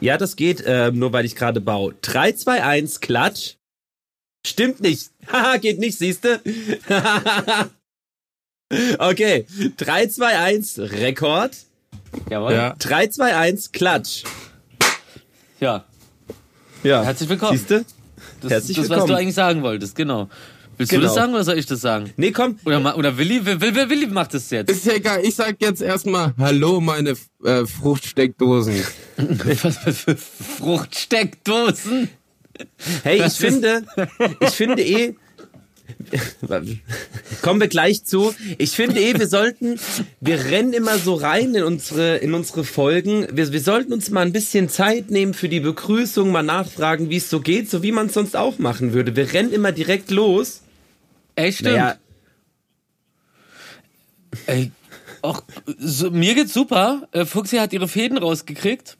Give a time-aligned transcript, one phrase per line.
[0.00, 1.94] Ja, das geht, äh, nur weil ich gerade baue.
[2.02, 3.54] 3, 2, 1, Klatsch.
[4.46, 5.10] Stimmt nicht.
[5.30, 6.40] Haha, geht nicht, siehste.
[8.98, 9.46] okay.
[9.76, 11.56] 3, 2, 1, Rekord.
[12.30, 12.52] Jawohl.
[12.52, 12.74] Ja.
[12.78, 14.24] 3, 2, 1, Klatsch.
[15.60, 15.84] Ja.
[16.82, 17.02] Ja.
[17.02, 17.58] Herzlich willkommen.
[17.58, 17.84] Siehste?
[18.40, 20.28] Das, Herzlich das, was du eigentlich sagen wolltest, genau.
[20.78, 21.02] Willst Genau.
[21.02, 22.12] du das sagen oder soll ich das sagen?
[22.16, 22.58] Nee, komm.
[22.64, 23.44] Oder, oder Willi?
[23.44, 24.70] Will, will, will, Willi macht das jetzt.
[24.70, 27.14] Ist ja egal, ich sag jetzt erstmal Hallo, meine
[27.44, 28.74] äh, Fruchtsteckdosen.
[29.16, 32.08] Was für Fruchtsteckdosen?
[33.02, 33.84] Hey, ich finde,
[34.40, 35.14] ich finde eh,
[37.42, 38.34] kommen wir gleich zu.
[38.58, 39.78] Ich finde eh, wir sollten,
[40.20, 43.26] wir rennen immer so rein in unsere, in unsere Folgen.
[43.32, 47.16] Wir, wir sollten uns mal ein bisschen Zeit nehmen für die Begrüßung, mal nachfragen, wie
[47.16, 49.16] es so geht, so wie man es sonst auch machen würde.
[49.16, 50.62] Wir rennen immer direkt los.
[51.38, 51.76] Echt stimmt.
[51.76, 51.96] Naja,
[54.46, 54.72] Ey,
[55.22, 55.42] auch,
[55.78, 57.08] so, mir geht's super.
[57.12, 58.96] Äh, Fuxi hat ihre Fäden rausgekriegt.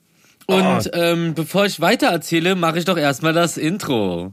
[0.47, 0.91] Und Oh.
[0.95, 4.33] ähm, bevor ich weiter erzähle, mache ich doch erstmal das Intro.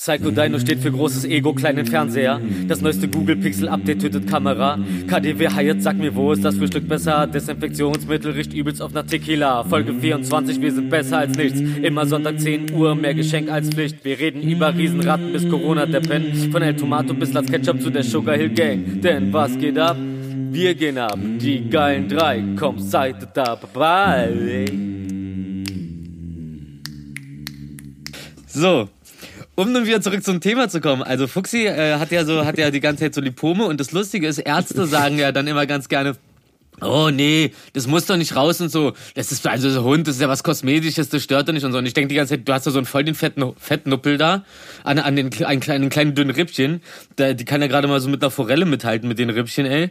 [0.00, 2.40] Psycho Dino steht für großes Ego, kleinen Fernseher.
[2.68, 4.78] Das neueste Google Pixel Update tötet Kamera.
[5.08, 7.26] KDW Hyatt, sag mir, wo ist das Frühstück besser?
[7.26, 9.64] Desinfektionsmittel riecht übelst auf nach Tequila.
[9.64, 11.60] Folge 24, wir sind besser als nichts.
[11.82, 14.04] Immer Sonntag 10 Uhr, mehr Geschenk als Pflicht.
[14.04, 16.52] Wir reden über Riesenratten bis Corona der Pen.
[16.52, 19.00] Von El Tomato bis Las Ketchup zu der Sugar Hill Gang.
[19.00, 19.96] Denn was geht ab?
[19.98, 24.64] Wir gehen ab, die geilen drei, komm, seid dabei.
[28.46, 28.88] So,
[29.58, 31.02] um nun wieder zurück zum Thema zu kommen.
[31.02, 33.90] Also Fuxi äh, hat ja so, hat ja die ganze Zeit so Lipome und das
[33.90, 36.16] Lustige ist, Ärzte sagen ja dann immer ganz gerne,
[36.80, 38.92] Oh nee, das muss doch nicht raus und so.
[39.16, 41.72] Das ist also so Hund, das ist ja was Kosmetisches, das stört doch nicht und
[41.72, 41.78] so.
[41.78, 44.16] Und ich denke die ganze Zeit, du hast ja so einen voll den fetten Fettnuppel
[44.16, 44.44] da
[44.84, 46.80] an, an den einen kleinen, kleinen dünnen Rippchen.
[47.16, 49.90] Da, die kann ja gerade mal so mit einer Forelle mithalten mit den Rippchen, ey.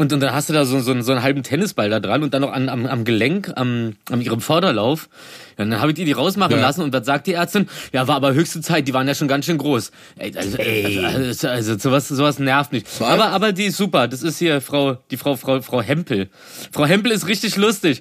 [0.00, 2.22] Und, und dann hast du da so, so, einen- so einen halben Tennisball da dran
[2.22, 5.10] und dann noch an, am, am Gelenk, am, am ihrem Vorderlauf.
[5.58, 6.62] Ja, dann habe ich die die rausmachen Ja.
[6.62, 7.68] lassen und was sagt die Ärztin?
[7.92, 9.90] Ja, war aber höchste Zeit, die waren ja schon ganz schön groß.
[10.16, 12.72] Ey, also, also, also, also sowas, sowas nervt.
[12.72, 13.02] Was?
[13.02, 14.08] Aber, aber die ist super.
[14.08, 16.30] Das ist hier Frau, die Frau, Frau, Frau Hempel.
[16.72, 18.00] Frau Hempel ist richtig lustig.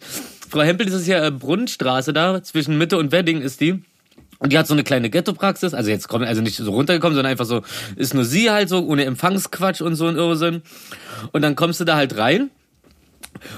[0.50, 3.84] Frau Hempel, das ist hier äh, Brunnenstraße da, zwischen Mitte und Wedding ist die.
[4.40, 7.32] Und die hat so eine kleine Ghetto-Praxis, also jetzt kommen, also nicht so runtergekommen, sondern
[7.32, 7.62] einfach so,
[7.98, 10.62] ist nur sie halt so, ohne Empfangsquatsch und so ein Irrsinn.
[11.34, 12.50] Und dann kommst du da halt rein.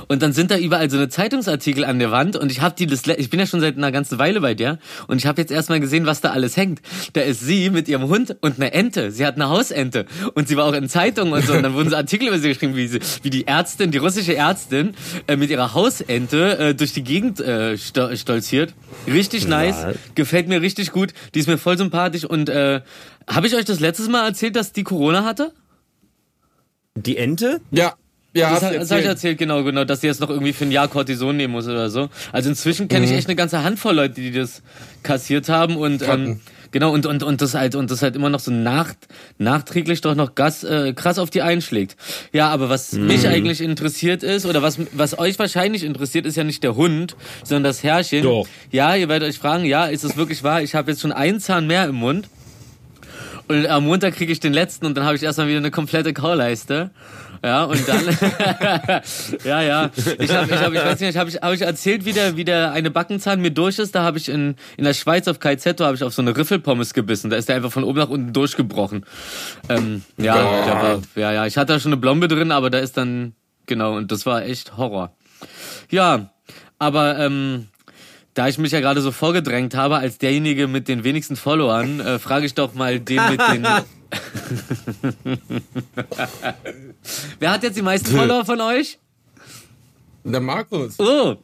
[0.07, 2.85] Und dann sind da überall so eine Zeitungsartikel an der Wand und ich habe die
[2.85, 5.51] das ich bin ja schon seit einer ganzen Weile bei der und ich habe jetzt
[5.51, 6.81] erstmal gesehen, was da alles hängt.
[7.13, 9.11] Da ist sie mit ihrem Hund und eine Ente.
[9.11, 11.89] Sie hat eine Hausente und sie war auch in Zeitungen und so und dann wurden
[11.89, 14.93] so Artikel über sie geschrieben, wie, sie, wie die Ärztin, die russische Ärztin
[15.27, 18.73] äh, mit ihrer Hausente äh, durch die Gegend äh, sto stolziert.
[19.07, 19.95] Richtig nice, Was?
[20.15, 21.13] gefällt mir richtig gut.
[21.33, 22.81] Die ist mir voll sympathisch und äh,
[23.27, 25.53] habe ich euch das letztes Mal erzählt, dass die Corona hatte?
[26.95, 27.61] die Ente?
[27.71, 27.93] Ja,
[28.33, 29.37] ja, Das, hast hat- das habe ich erzählt.
[29.37, 32.09] genau, genau, dass sie jetzt noch irgendwie für ein Jahr Cortison nehmen muss oder so.
[32.31, 33.11] Also inzwischen kenne Mhm.
[33.11, 34.61] ich echt eine ganze Handvoll Leute, die das
[35.03, 36.41] kassiert haben und ähm, Ratten.
[36.71, 38.93] genau und und und das halt und das halt immer noch so nach,
[39.37, 41.95] nachträglich doch noch Gas, äh, krass auf die einschlägt.
[42.31, 43.07] Ja, aber was Mhm.
[43.07, 47.15] mich eigentlich interessiert ist oder was was euch wahrscheinlich interessiert, ist ja nicht der Hund,
[47.43, 48.23] sondern das Herrchen.
[48.23, 48.47] Doch.
[48.71, 50.61] Ja, ihr werdet euch fragen, ja, ist es wirklich wahr?
[50.61, 52.27] Ich habe jetzt schon einen Zahn mehr im Mund.
[53.47, 56.13] Und am Montag kriege ich den letzten und dann habe ich erstmal wieder eine komplette
[56.13, 56.91] Kauleiste.
[57.43, 58.05] Ja, und dann
[59.43, 59.89] Ja, ja.
[60.19, 62.45] Ich habe ich hab, ich weiß nicht, habe ich hab ich erzählt, wie der wie
[62.45, 65.79] der eine Backenzahn mir durch ist, da habe ich in in der Schweiz auf KZ,
[65.79, 67.29] da habe ich auf so eine Riffelpommes gebissen.
[67.29, 69.05] Da ist der einfach von oben nach unten durchgebrochen.
[69.69, 72.77] Ähm, ja, der war, ja, ja, ich hatte da schon eine Blombe drin, aber da
[72.77, 73.33] ist dann
[73.65, 75.15] genau und das war echt Horror.
[75.89, 76.31] Ja,
[76.77, 77.67] aber ähm,
[78.33, 82.19] da ich mich ja gerade so vorgedrängt habe als derjenige mit den wenigsten Followern, äh,
[82.19, 83.67] frage ich doch mal den mit den.
[87.39, 88.99] Wer hat jetzt die meisten Follower von euch?
[90.23, 90.99] Der Markus.
[90.99, 91.35] Oh,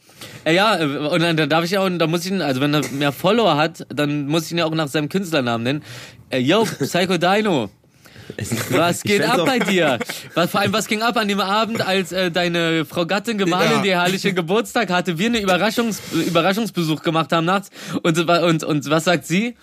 [0.46, 2.74] äh, ja, äh, und dann, darf ich ja auch, da muss ich ihn, also wenn
[2.74, 5.84] er mehr Follower hat, dann muss ich ihn ja auch nach seinem Künstlernamen nennen.
[6.30, 7.70] Äh, yo, Psycho Dino.
[8.72, 10.00] Was geht ab bei dir?
[10.34, 13.72] Was, vor allem, was ging ab an dem Abend, als äh, deine Frau Gattin Gemahlin,
[13.78, 13.82] Ja.
[13.82, 17.70] die herrliche Geburtstag hatte, wir eine Überraschungs Überraschungsbesuch gemacht haben nachts
[18.04, 19.56] und, und, und was sagt sie?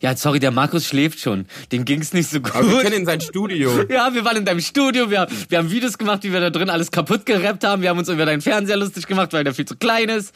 [0.00, 1.46] Ja, sorry, der Markus schläft schon.
[1.70, 2.54] Dem ging's nicht so gut.
[2.54, 3.84] Aber wir kennen in sein Studio.
[3.88, 6.70] Ja, wir waren in deinem Studio, wir, wir haben Videos gemacht, wie wir da drin
[6.70, 7.82] alles kaputt gerappt haben.
[7.82, 10.34] Wir haben uns über deinen Fernseher lustig gemacht, weil der viel zu klein ist.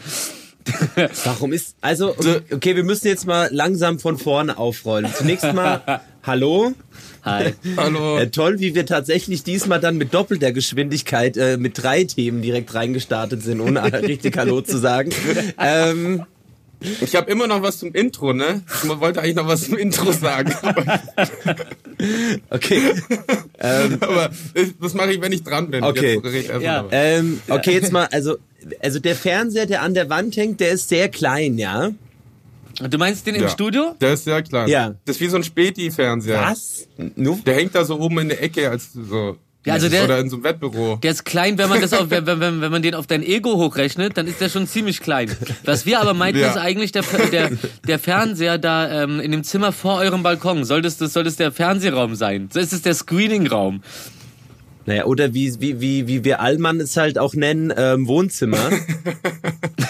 [1.24, 5.12] Warum ist, also, okay, okay, wir müssen jetzt mal langsam von vorne aufrollen.
[5.14, 6.72] Zunächst mal, hallo.
[7.26, 7.52] Hi.
[7.76, 8.18] Hallo.
[8.18, 12.72] Äh, toll, wie wir tatsächlich diesmal dann mit doppelter Geschwindigkeit äh, mit drei Themen direkt
[12.72, 15.10] reingestartet sind, ohne richtig Hallo zu sagen.
[15.58, 16.24] Ähm,
[17.00, 18.62] Ich habe immer noch was zum Intro, ne?
[18.84, 20.54] Ich wollte eigentlich noch was zum Intro sagen.
[22.50, 22.82] Okay.
[23.58, 24.28] ähm, aber
[24.82, 25.82] das mache ich, wenn ich dran bin.
[25.82, 26.20] Okay.
[26.22, 26.82] Jetzt Ja.
[26.82, 26.88] mal.
[26.92, 28.36] Ähm, okay, jetzt mal, also
[28.80, 31.92] also der Fernseher, der an der Wand hängt, der ist sehr klein, ja?
[32.80, 33.48] Du meinst den im Ja.
[33.48, 33.94] Studio?
[34.00, 34.68] Der ist sehr klein.
[34.68, 34.94] Ja.
[35.04, 36.40] Das ist wie so ein Späti-Fernseher.
[36.40, 36.88] Was?
[36.98, 39.36] Der hängt da so oben in der Ecke als so.
[39.64, 41.00] Ja, also der- oder in so einem Wettbüro.
[41.02, 43.56] Der ist klein, wenn man das auf, wenn, wenn, wenn man den auf dein Ego
[43.56, 45.28] hochrechnet, dann ist der schon ziemlich klein.
[45.64, 46.50] Was wir aber meinten, Ja.
[46.50, 47.02] ist eigentlich der,
[47.32, 47.50] der,
[47.84, 50.64] der Fernseher da ähm, in dem Zimmer vor eurem Balkon.
[50.64, 52.48] Soll das, das, soll das der Fernsehraum sein?
[52.52, 53.82] So ist es der Screeningraum.
[54.86, 58.70] Naja, oder wie, wie, wie, wie wir Allmann es halt auch nennen, ähm, Wohnzimmer.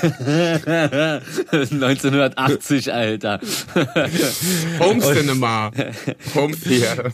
[1.52, 3.40] 1980, Alter.
[4.80, 5.70] Home Cinema.
[6.34, 7.12] Home Theater.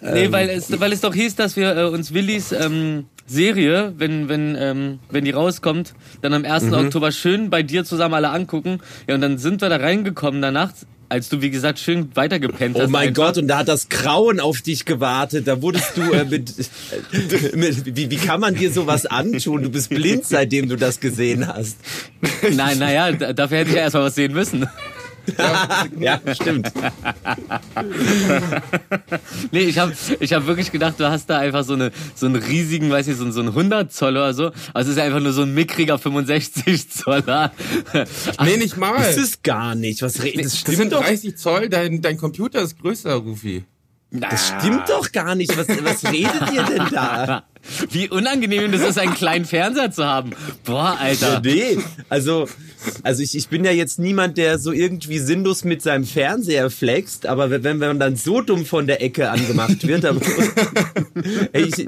[0.00, 4.28] Nee, weil es, weil es doch hieß, dass wir äh, uns Willis ähm, Serie, wenn,
[4.28, 6.72] wenn, ähm, wenn die rauskommt, dann am 1.
[6.72, 8.80] Oktober schön bei dir zusammen alle angucken.
[9.08, 10.72] Ja, und dann sind wir da reingekommen danach,
[11.08, 12.86] als du, wie gesagt, schön weitergepennt hast.
[12.86, 13.26] Oh mein einfach.
[13.28, 15.46] Gott, und da hat das Grauen auf dich gewartet.
[15.48, 19.62] Da wurdest du äh, mit, äh, mit wie, wie kann man dir sowas antun?
[19.62, 21.78] Du bist blind, seitdem du das gesehen hast.
[22.52, 24.68] Nein, naja, da- dafür hätte ich ja erstmal was sehen müssen.
[25.98, 26.72] Ja, stimmt.
[29.52, 32.36] Nee, ich habe ich hab wirklich gedacht, du hast da einfach so, eine, so einen
[32.36, 34.50] riesigen, weiß ich, so, einen- so einen 100 Zoll oder so.
[34.74, 37.52] Also es ist einfach nur so ein mickriger 65 Zoller.
[38.44, 38.96] Nee, nicht mal.
[38.98, 40.02] Das ist gar nicht.
[40.02, 41.04] Was re- das Das stimmt sind doch.
[41.04, 43.64] 30 Zoll, dein, dein Computer ist größer, Rufi.
[44.12, 45.56] Das stimmt doch gar nicht.
[45.56, 47.44] Was, was redet ihr denn da?
[47.90, 50.30] Wie unangenehm das ist, einen kleinen Fernseher zu haben.
[50.64, 51.40] Boah, Alter.
[51.44, 51.78] Nee,
[52.08, 52.48] also,
[53.02, 57.26] also ich, ich bin ja jetzt niemand, der so irgendwie sinnlos mit seinem Fernseher flext,
[57.26, 60.20] aber wenn, wenn man dann so dumm von der Ecke angemacht wird, dann,
[61.52, 61.86] ey, ich,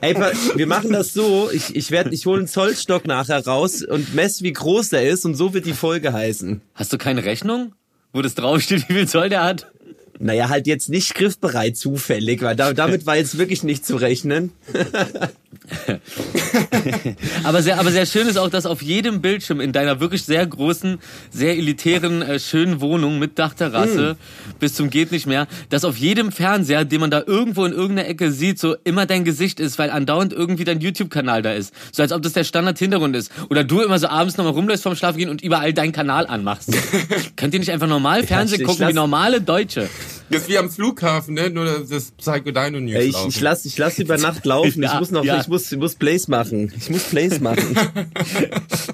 [0.00, 0.14] ey,
[0.54, 4.42] wir machen das so, ich, ich werde, ich hole einen Zollstock nachher raus und mess,
[4.42, 6.62] wie groß der ist und so wird die Folge heißen.
[6.74, 7.72] Hast du keine Rechnung?
[8.12, 9.72] Wo das draufsteht, wie viel Zoll der hat?
[10.18, 14.52] Naja, halt jetzt nicht griffbereit zufällig, weil da, damit war jetzt wirklich nicht zu rechnen.
[17.44, 20.46] Aber sehr, aber sehr schön ist auch, dass auf jedem Bildschirm in deiner wirklich sehr
[20.46, 20.98] großen,
[21.30, 24.16] sehr elitären, äh, schönen Wohnung mit Dachterrasse
[24.60, 28.08] bis zum geht nicht mehr, dass auf jedem Fernseher, den man da irgendwo in irgendeiner
[28.08, 31.72] Ecke sieht, so immer dein Gesicht ist, weil andauernd irgendwie dein YouTube-Kanal da ist.
[31.92, 33.30] So als ob das der Standard-Hintergrund ist.
[33.50, 36.70] Oder du immer so abends nochmal rumläufst vorm Schlafen gehen und überall deinen Kanal anmachst.
[37.36, 39.88] Könnt ihr nicht einfach normal Fernsehen ich gucken, wie normale Deutsche?
[40.30, 41.50] Das ist wie am Flughafen, ne?
[41.50, 44.64] Nur das Psycho Dino News ich, ich lass, ich lass über Nacht laufen.
[44.84, 45.43] Ja, ich muss noch, ja.
[45.44, 46.72] Ich muss, ich muss Plays machen.
[46.76, 47.76] Ich muss Plays machen.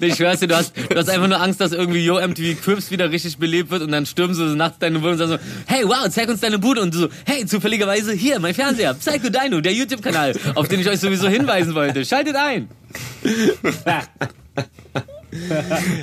[0.01, 2.91] Ich schwör's dir, du hast, du hast einfach nur Angst, dass irgendwie Yo MTV Crips
[2.91, 5.37] wieder richtig belebt wird und dann stürmen sie so nachts deine Wohnung und sagen so,
[5.67, 9.29] hey, wow, zeig uns deine Bude und du so, hey, zufälligerweise hier, mein Fernseher, Psycho
[9.29, 12.03] Dino, der YouTube-Kanal, auf den ich euch sowieso hinweisen wollte.
[12.03, 12.67] Schaltet ein.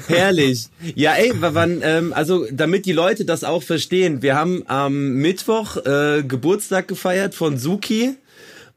[0.06, 0.68] Herrlich.
[0.94, 5.76] Ja, ey, wann, ähm, also damit die Leute das auch verstehen, wir haben am Mittwoch
[5.84, 8.16] äh, Geburtstag gefeiert von Suki.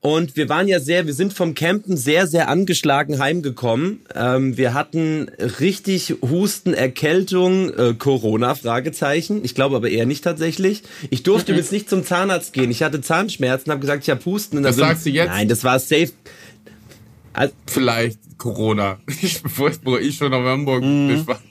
[0.01, 3.99] Und wir waren ja sehr, wir sind vom Campen sehr, sehr angeschlagen heimgekommen.
[4.15, 9.41] Ähm, wir hatten richtig Husten, Erkältung, äh, Corona, Fragezeichen.
[9.45, 10.81] Ich glaube aber eher nicht tatsächlich.
[11.11, 12.71] Ich durfte jetzt nicht zum Zahnarzt gehen.
[12.71, 14.57] Ich hatte Zahnschmerzen, habe gesagt, ich habe Husten.
[14.57, 15.29] Und Das sagst du jetzt?
[15.29, 16.11] Nein, das war safe.
[17.33, 18.97] Also, Vielleicht Corona.
[19.21, 19.69] Ich, bevor
[19.99, 21.39] ich schon nach Hamburg war.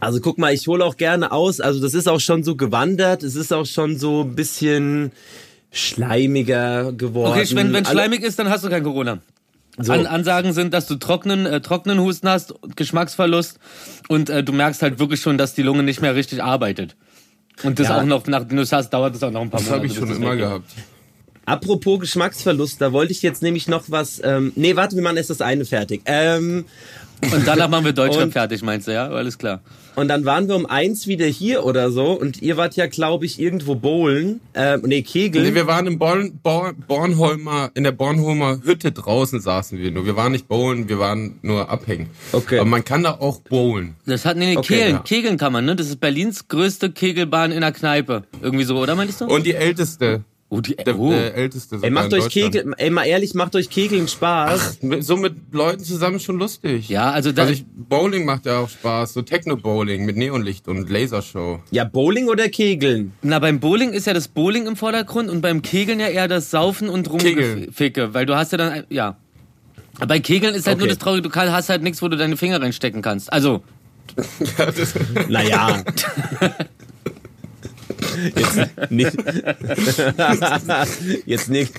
[0.00, 1.60] Also guck mal, ich hole auch gerne aus.
[1.60, 3.24] Also das ist auch schon so gewandert.
[3.24, 5.10] Es ist auch schon so ein bisschen
[5.70, 7.32] schleimiger geworden.
[7.32, 9.18] Okay, wenn, wenn schleimig ist, dann hast du kein Corona.
[9.80, 9.92] So.
[9.92, 13.58] An, Ansagen sind, dass du trockenen, äh, trockenen Husten hast, Geschmacksverlust
[14.08, 16.96] und äh, du merkst halt wirklich schon, dass die Lunge nicht mehr richtig arbeitet.
[17.62, 17.98] Und das Ja.
[18.00, 19.82] auch noch, nachdem du es hast, dauert das auch noch ein paar Das Monate.
[19.84, 20.70] habe ich schon das immer gehabt.
[21.44, 24.20] Apropos Geschmacksverlust, da wollte ich jetzt nämlich noch was.
[24.22, 26.02] Ähm, nee, warte, wir machen erst das eine fertig.
[26.04, 26.64] Ähm,
[27.20, 29.08] Und danach machen wir Deutschland fertig, meinst du, ja?
[29.08, 29.60] Alles klar.
[29.96, 32.12] und dann waren wir um eins wieder hier oder so.
[32.12, 34.40] Und ihr wart ja, glaube ich, irgendwo bowlen.
[34.54, 35.44] Ähm, nee, Kegeln.
[35.44, 40.06] Nee, wir waren im Born, Born, Bornholmer, in der Bornholmer Hütte draußen saßen wir nur.
[40.06, 42.08] Wir waren nicht bowlen, wir waren nur abhängen.
[42.32, 42.58] Okay.
[42.60, 43.96] Aber man kann da auch bowlen.
[44.06, 44.98] Das hat, nee, nee, Okay, Kegeln, ja.
[45.00, 45.74] Kegeln kann man, ne?
[45.74, 48.22] Das ist Berlins größte Kegelbahn in der Kneipe.
[48.40, 49.26] Irgendwie so, oder meinst du?
[49.26, 50.22] Und die älteste.
[50.50, 51.12] Oh, die, Der oh.
[51.12, 52.28] äh, älteste ey, macht euch.
[52.28, 54.82] Kegel, ey, mal ehrlich, macht euch Kegeln Spaß.
[54.82, 56.88] Mit- So mit Leuten zusammen schon lustig.
[56.88, 60.88] Ja, also da, Also ich, Bowling macht ja auch Spaß, so Techno-Bowling mit Neonlicht und
[60.90, 61.60] Lasershow.
[61.70, 63.12] Ja, Bowling oder Kegeln?
[63.22, 66.50] na, beim Bowling ist ja das Bowling im Vordergrund und beim Kegeln ja eher das
[66.50, 67.58] Saufen und Kegeln.
[67.60, 69.16] Rumgeficke, weil du hast ja dann, ja.
[70.06, 70.94] Bei Kegeln ist halt nur Okay.
[70.94, 73.32] das Traurige, du hast halt nichts, wo du deine Finger reinstecken kannst.
[73.32, 73.62] Also,
[75.28, 75.82] Naja.
[78.34, 79.16] Jetzt nicht.
[81.26, 81.72] Jetzt nicht.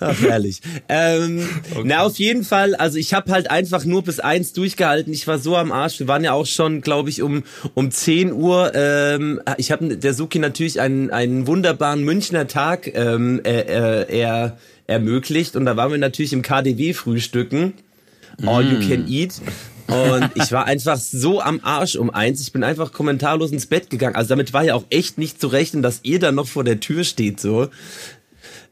[0.00, 0.60] Ach, herrlich.
[0.88, 1.48] Ähm,
[1.84, 5.12] Na, auf jeden Fall, also ich habe halt einfach nur bis eins durchgehalten.
[5.12, 5.98] Ich war so am Arsch.
[5.98, 8.72] Wir waren ja auch schon, glaube ich, um, um 10 Uhr.
[8.74, 14.58] Ähm, ich habe der Suki natürlich einen, einen wunderbaren Münchner Tag ähm, äh, äh, er,
[14.86, 15.56] ermöglicht.
[15.56, 17.74] Und da waren wir natürlich im KDW frühstücken.
[18.44, 19.34] All You Can Eat.
[19.88, 22.40] Und ich war einfach so am Arsch um eins.
[22.40, 24.16] Ich bin einfach kommentarlos ins Bett gegangen.
[24.16, 26.80] Also damit war ja auch echt nicht zu rechnen, dass ihr da noch vor der
[26.80, 27.68] Tür steht so.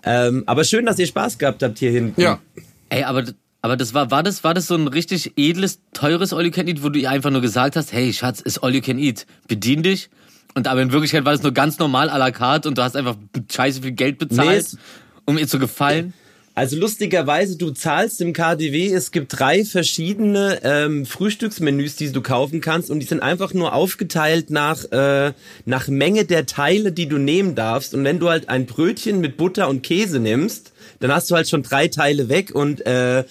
[0.04, 2.20] Ähm, aber schön, dass ihr Spaß gehabt habt hier hinten.
[2.20, 2.40] Ja.
[2.88, 3.24] Ey, aber,
[3.62, 6.68] aber das war, war das, war das so ein richtig edles, teures All You Can
[6.68, 9.26] Eat, wo du ihr einfach nur gesagt hast, hey Schatz, ist All You Can Eat,
[9.48, 10.10] bedien dich.
[10.54, 12.96] Und aber in Wirklichkeit war das nur ganz normal à la carte und du hast
[12.96, 13.16] einfach
[13.50, 14.78] scheiße viel Geld bezahlt, Nee,
[15.24, 16.12] um ihr zu gefallen.
[16.56, 22.60] Also lustigerweise, du zahlst im KDW, es gibt drei verschiedene ähm, Frühstücksmenüs, die du kaufen
[22.60, 25.32] kannst und die sind einfach nur aufgeteilt nach, äh,
[25.64, 27.92] nach Menge der Teile, die du nehmen darfst.
[27.92, 31.48] Und wenn du halt ein Brötchen mit Butter und Käse nimmst, dann hast du halt
[31.48, 33.24] schon drei Teile weg und äh,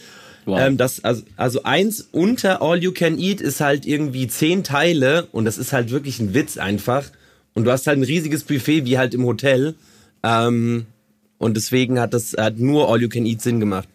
[0.45, 0.59] Wow.
[0.59, 5.27] ähm, das, also, also eins unter All You Can Eat ist halt irgendwie zehn Teile
[5.31, 7.05] und das ist halt wirklich ein Witz einfach.
[7.53, 9.75] Und du hast halt ein riesiges Buffet wie halt im Hotel.
[10.21, 10.85] Ähm,
[11.43, 13.88] und deswegen hat das hat nur All You Can Eat Sinn gemacht.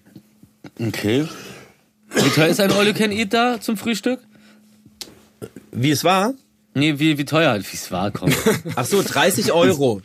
[0.78, 1.26] Okay.
[2.14, 4.20] Wie teuer ist ein All You Can Eat da zum Frühstück?
[5.72, 6.34] Wie es war?
[6.74, 8.30] Nee, wie, wie teuer wie es war, komm.
[8.76, 10.00] Ach so, 30 Euro.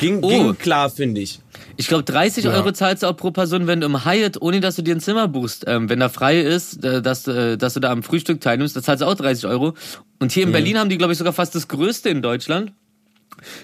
[0.00, 0.28] Ging, Oh.
[0.28, 1.40] ging klar, finde ich.
[1.76, 2.52] Ich glaube, 30 Ja.
[2.52, 5.00] Euro zahlst du auch pro Person, wenn du im Hyatt, ohne dass du dir ein
[5.00, 8.02] Zimmer buchst, ähm, wenn da frei ist, äh, dass, du, äh, dass du da am
[8.02, 9.74] Frühstück teilnimmst, da zahlst du auch 30 Euro.
[10.18, 12.72] Und hier in Berlin haben die, glaube ich, sogar fast das größte in Deutschland.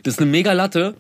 [0.05, 0.95] Das ist eine mega Latte.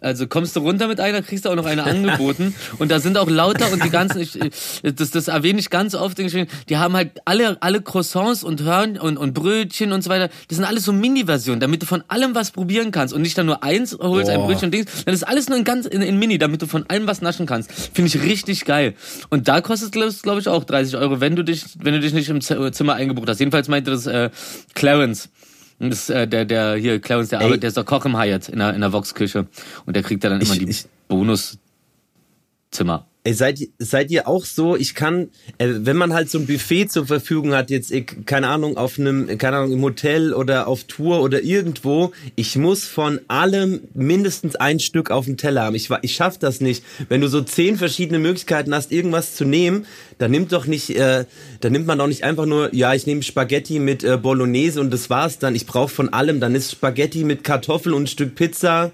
[0.00, 2.54] Also kommst du runter mit einer, kriegst du auch noch eine angeboten.
[2.78, 4.38] Und da sind auch lauter und die ganzen, ich,
[4.82, 9.16] das, das erwähne ich ganz oft, die haben halt alle, alle Croissants und Hörn und,
[9.16, 10.28] und Brötchen und so weiter.
[10.48, 13.46] Das sind alles so Mini-Versionen, damit du von allem was probieren kannst und nicht dann
[13.46, 14.46] nur eins holst, ein Boah.
[14.46, 15.04] Brötchen und Dings.
[15.04, 17.46] Dann ist alles nur in ganz, in, in Mini, damit du von allem was naschen
[17.46, 17.72] kannst.
[17.72, 18.94] Finde ich richtig geil.
[19.30, 22.12] Und da kostet es, glaube ich, auch 30 Euro, wenn du dich, wenn du dich
[22.12, 23.40] nicht im Zimmer eingebucht hast.
[23.40, 24.30] Jedenfalls meinte das, äh,
[24.74, 25.30] Clarence.
[25.78, 27.44] Und Das, äh, der, der, hier, Clarence, der Ey.
[27.44, 29.46] arbeitet, der ist doch Koch im Hyatt in der, in der Vox-Küche.
[29.84, 31.58] Und der kriegt da dann immer Ich- die ich- Bonuszimmer.
[33.26, 36.46] Ey, seid, ihr- seid ihr auch so, ich kann, äh, wenn man halt so ein
[36.46, 40.68] Buffet zur Verfügung hat, jetzt, ich, keine Ahnung, auf einem, keine Ahnung, im Hotel oder
[40.68, 45.74] auf Tour oder irgendwo, ich muss von allem mindestens ein Stück auf dem Teller haben.
[45.74, 46.84] Ich, ich schaff das nicht.
[47.08, 49.86] Wenn du so zehn verschiedene Möglichkeiten hast, irgendwas zu nehmen,
[50.18, 51.24] dann nimmt doch nicht, äh,
[51.60, 54.92] dann nimmt man doch nicht einfach nur, ja, ich nehme Spaghetti mit äh, Bolognese und
[54.92, 55.56] das war's dann.
[55.56, 58.92] Ich brauche von allem, dann ist Spaghetti mit Kartoffel und ein Stück Pizza.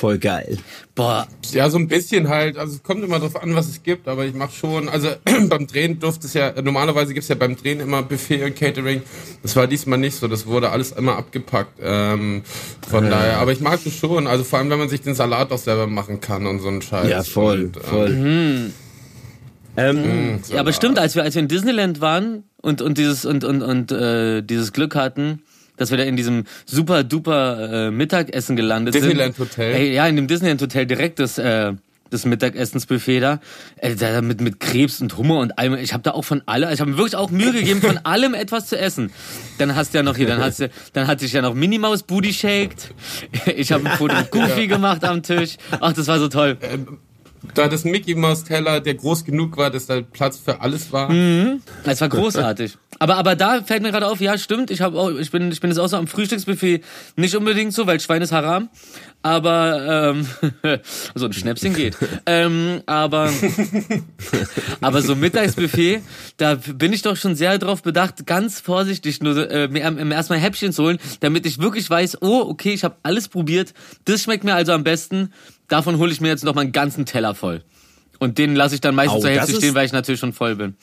[0.00, 0.56] Voll geil.
[0.94, 2.56] Boah, Ja, so ein bisschen halt.
[2.56, 4.88] Also es kommt immer drauf an, was es gibt, aber ich mach schon.
[4.88, 5.08] Also
[5.48, 9.02] beim Drehen durfte es ja, normalerweise gibt's ja beim Drehen immer Buffet und Catering.
[9.42, 10.26] Das war diesmal nicht so.
[10.26, 11.80] Das wurde alles immer abgepackt.
[11.82, 12.40] Ähm,
[12.88, 14.26] von daher, aber ich mag es schon.
[14.26, 16.80] Also vor allem, wenn man sich den Salat auch selber machen kann und so einen
[16.80, 17.06] Scheiß.
[17.10, 18.72] Ja, voll, und, ähm, voll.
[19.76, 23.44] Ähm, Ja, aber stimmt, als wir, als wir in Disneyland waren und, und dieses, und,
[23.44, 25.42] und, und, äh, dieses Glück hatten,
[25.80, 29.48] dass wir da in diesem super duper äh, Mittagessen gelandet Disneyland sind.
[29.48, 29.74] Hotel?
[29.74, 31.72] Ey, ja, in dem Disneyland Hotel direkt das, äh,
[32.10, 33.40] das Mittagessensbuffet da,
[33.78, 35.74] äh, da mit, mit Krebs und Hummer und allem.
[35.76, 38.34] Ich habe da auch von allem, ich habe mir wirklich auch Mühe gegeben, von allem
[38.34, 39.10] etwas zu essen.
[39.56, 41.78] Dann hast du ja noch hier, dann hast du, dann hatte ich ja noch Minnie
[41.78, 42.92] Maus Booty shaked.
[43.56, 45.56] Ich habe ein Foto mit Goofy gemacht am Tisch.
[45.80, 46.58] Ach, das war so toll.
[47.54, 51.10] Da das Mickey Mouse Teller, der groß genug war, dass da Platz für alles war.
[51.84, 52.76] Es war großartig.
[53.02, 55.60] Aber, aber da fällt mir gerade auf, ja, stimmt, ich, hab auch, ich, bin, ich
[55.60, 56.84] bin jetzt auch so am Frühstücksbuffet
[57.16, 58.68] nicht unbedingt so, weil Schwein ist Haram.
[59.22, 60.28] Aber, ähm,
[61.14, 61.96] so ein Schnäpschen geht.
[62.26, 63.32] ähm, aber,
[64.82, 66.02] aber so Mittagsbuffet,
[66.36, 70.38] da bin ich doch schon sehr drauf bedacht, ganz vorsichtig nur äh, mir, mir erstmal
[70.38, 73.72] Häppchen zu holen, damit ich wirklich weiß, oh, okay, ich habe alles probiert,
[74.04, 75.32] das schmeckt mir also am besten,
[75.68, 77.62] davon hole ich mir jetzt noch mal einen ganzen Teller voll.
[78.18, 80.54] Und den lasse ich dann meistens Au, zur Hälfte stehen, weil ich natürlich schon voll
[80.54, 80.76] bin.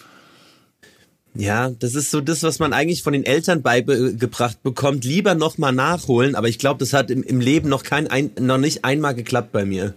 [1.39, 5.05] Ja, das ist so das, was man eigentlich von den Eltern beigebracht bekommt.
[5.05, 8.57] Lieber nochmal nachholen, aber ich glaube, das hat im, im Leben noch kein ein, noch
[8.57, 9.93] nicht einmal geklappt bei mir.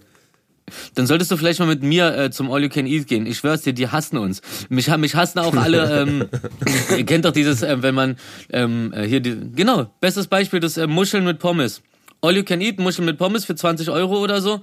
[0.95, 3.27] Dann solltest du vielleicht mal mit mir äh, zum All You Can Eat gehen.
[3.27, 4.41] Ich schwör's dir, die hassen uns.
[4.69, 6.03] Mich, mich hassen auch alle.
[6.03, 6.29] Ähm,
[6.97, 8.17] ihr kennt doch dieses, äh, wenn man
[8.53, 11.83] ähm, äh, hier die, genau bestes Beispiel das äh, Muscheln mit Pommes.
[12.21, 14.61] All You Can Eat Muscheln mit Pommes für 20 Euro oder so.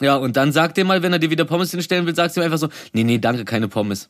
[0.00, 2.40] Ja und dann sag dir mal, wenn er dir wieder Pommes hinstellen will, sagst du
[2.40, 4.08] ihm einfach so, nee nee danke keine Pommes.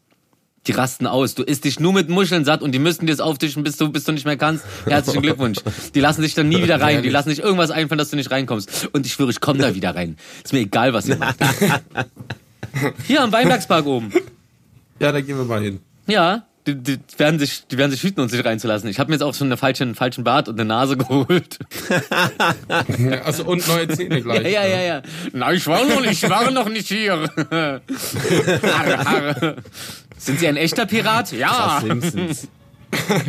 [0.67, 1.35] Die rasten aus.
[1.35, 3.91] Du isst dich nur mit Muscheln satt und die müssen dir es auftischen, bis du,
[3.91, 4.65] bis du nicht mehr kannst.
[4.87, 5.59] Herzlichen Glückwunsch.
[5.95, 7.03] Die lassen dich dann nie wieder rein.
[7.03, 8.89] Die lassen dich irgendwas einfallen, dass du nicht reinkommst.
[8.93, 10.17] Und ich schwöre, ich komme da wieder rein.
[10.43, 11.37] Ist mir egal, was ihr macht.
[13.07, 14.13] Hier am Weinbergspark oben.
[15.01, 15.81] Ja, da gehen wir mal hin.
[16.07, 18.89] Ja, die, die, werden sich, die werden sich hüten, uns nicht reinzulassen.
[18.89, 21.59] Ich habe mir jetzt auch schon einen falschen, falschen Bart und eine Nase geholt.
[22.99, 24.51] Ja, Also und neue Zähne gleich.
[24.51, 25.03] Ja, ja, ja.
[25.33, 27.29] Nein, ich war noch nicht, ich war noch nicht hier.
[28.63, 29.57] Harre, harre.
[30.25, 31.33] Sind Sie ein echter Pirat?
[31.33, 31.81] Ja.
[31.83, 32.49] Simpsons.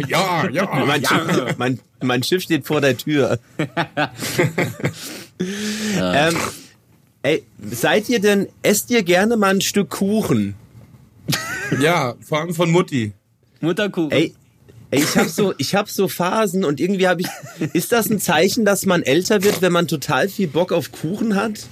[0.07, 0.85] Ja, ja.
[0.85, 3.39] Mein, Schiff, mein, mein Schiff steht vor der Tür.
[5.99, 6.37] ähm,
[7.23, 10.53] ey, seid ihr denn, esst ihr gerne mal ein Stück Kuchen?
[11.79, 13.13] Ja, vor allem von Mutti.
[13.59, 14.11] Mutterkuchen.
[14.11, 14.35] Ey,
[14.91, 17.27] ey, ich habe so, ich habe so Phasen und irgendwie habe ich.
[17.73, 21.35] Ist das ein Zeichen, dass man älter wird, wenn man total viel Bock auf Kuchen
[21.35, 21.65] hat?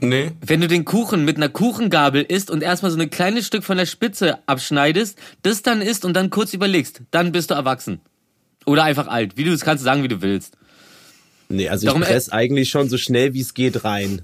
[0.00, 0.32] Nee.
[0.44, 3.76] Wenn du den Kuchen mit einer Kuchengabel isst und erstmal so ein kleines Stück von
[3.78, 8.00] der Spitze abschneidest, das dann isst und dann kurz überlegst, dann bist du erwachsen.
[8.66, 9.36] Oder einfach alt.
[9.36, 10.56] Wie du das kannst du sagen, wie du willst.
[11.48, 14.22] Nee, also Darum- ich press eigentlich schon so schnell wie es geht rein.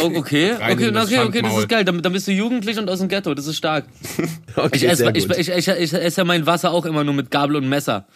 [0.00, 1.84] Oh, okay, Rein okay, okay, okay, das ist geil.
[1.84, 3.34] Dann, dann bist du jugendlich und aus dem Ghetto.
[3.34, 3.86] Das ist stark.
[4.56, 7.32] Okay, Ich esse, ich, ich, ich, ich esse ja mein Wasser auch immer nur mit
[7.32, 8.06] Gabel und Messer.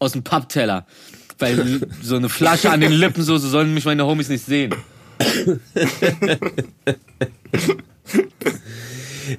[0.00, 0.84] Aus dem Pappteller.
[1.38, 4.74] Weil so eine Flasche an den Lippen, so, so sollen mich meine Homies nicht sehen.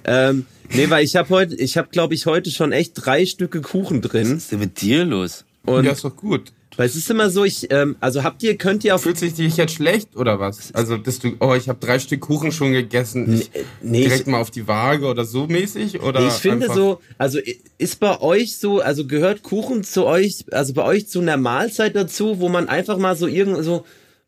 [0.03, 3.61] Ähm, nee, weil ich habe heute, ich habe glaube ich heute schon echt drei Stücke
[3.61, 4.27] Kuchen drin.
[4.31, 5.45] Was ist denn mit dir los?
[5.65, 6.51] Und ja, ist doch gut.
[6.75, 9.33] weil es ist immer so, ich, ähm, also habt ihr, könnt ihr auf Fühlt sich
[9.33, 10.73] dich jetzt schlecht oder was?
[10.73, 13.33] Also, dass du, oh, ich habe drei Stück Kuchen schon gegessen.
[13.33, 16.01] Ich, nee, direkt ich- mal auf die Waage oder so mäßig?
[16.01, 17.39] Oder ich finde einfach- so, also
[17.77, 21.95] ist bei euch so, also gehört Kuchen zu euch, also bei euch zu einer Mahlzeit
[21.95, 23.85] dazu, wo man einfach mal so irgend so,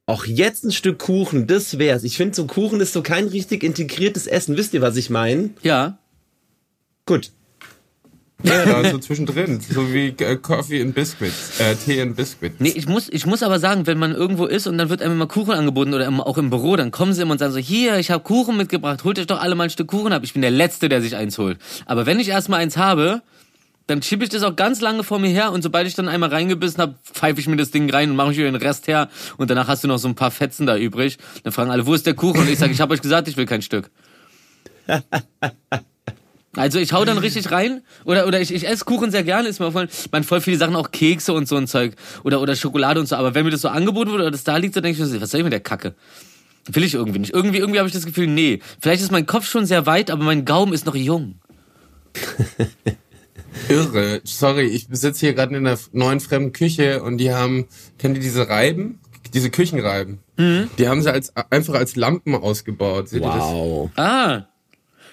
[0.09, 2.03] auch jetzt ein Stück Kuchen, das wär's.
[2.03, 4.57] Ich finde so Kuchen ist so kein richtig integriertes Essen.
[4.57, 5.51] Wisst ihr, was ich meine?
[5.61, 5.99] Ja.
[7.05, 7.31] Gut.
[8.41, 9.59] Ja, da so zwischendrin.
[9.59, 11.59] So wie äh, Coffee and Biscuits.
[11.59, 12.55] Äh, Tee and Biscuits.
[12.59, 15.13] Nee, ich muss, ich muss aber sagen, wenn man irgendwo ist und dann wird einem
[15.13, 17.99] immer Kuchen angeboten oder auch im Büro, dann kommen sie immer und sagen so, hier,
[17.99, 20.23] ich habe Kuchen mitgebracht, holt euch doch alle mal ein Stück Kuchen ab.
[20.23, 21.59] Ich bin der Letzte, der sich eins holt.
[21.85, 23.21] Aber wenn ich erstmal eins habe,
[23.89, 26.29] dann schiebe ich das auch ganz lange vor mir her und sobald ich dann einmal
[26.29, 29.09] reingebissen habe, pfeife ich mir das Ding rein und mache ich mir den Rest her
[29.37, 31.17] und danach hast du noch so ein paar Fetzen da übrig.
[31.43, 32.41] Dann fragen alle, wo ist der Kuchen?
[32.41, 33.89] Und ich sage, ich habe euch gesagt, ich will kein Stück.
[36.55, 39.59] Also ich hau dann richtig rein oder oder ich, ich esse Kuchen sehr gerne, ist
[39.59, 39.89] mir aufgefallen.
[40.11, 41.93] Man voll viele Sachen auch Kekse und so ein Zeug
[42.23, 44.57] oder oder Schokolade und so, aber wenn mir das so angeboten wird oder das da
[44.57, 45.93] liegt, dann denke ich was soll ich mit der Kacke?
[46.65, 47.33] Will ich irgendwie nicht.
[47.33, 50.23] Irgendwie irgendwie habe ich das Gefühl, nee, vielleicht ist mein Kopf schon sehr weit, aber
[50.23, 51.35] mein Gaumen ist noch jung.
[53.67, 54.21] Irre.
[54.23, 58.21] Sorry, ich sitze hier gerade in einer neuen fremden Küche und die haben, kennt ihr
[58.21, 58.99] diese Reiben?
[59.33, 60.19] Diese Küchenreiben.
[60.37, 60.69] Mhm.
[60.77, 63.09] Die haben sie als einfach als Lampen ausgebaut.
[63.09, 63.43] Seht ihr das?
[63.43, 63.91] Wow.
[63.95, 64.45] Ah.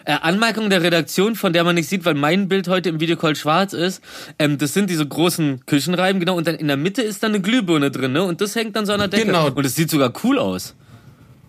[0.06, 3.34] Äh, Anmerkung der Redaktion, von der man nicht sieht, weil mein Bild heute im Videocall
[3.34, 4.00] schwarz ist.
[4.38, 6.36] Ähm, das sind diese großen Küchenreiben, genau.
[6.36, 8.22] Und dann in der Mitte ist dann eine Glühbirne drin, ne?
[8.22, 9.26] Und das hängt dann so an der Decke.
[9.26, 9.50] Genau.
[9.50, 10.74] Und es sieht sogar cool aus.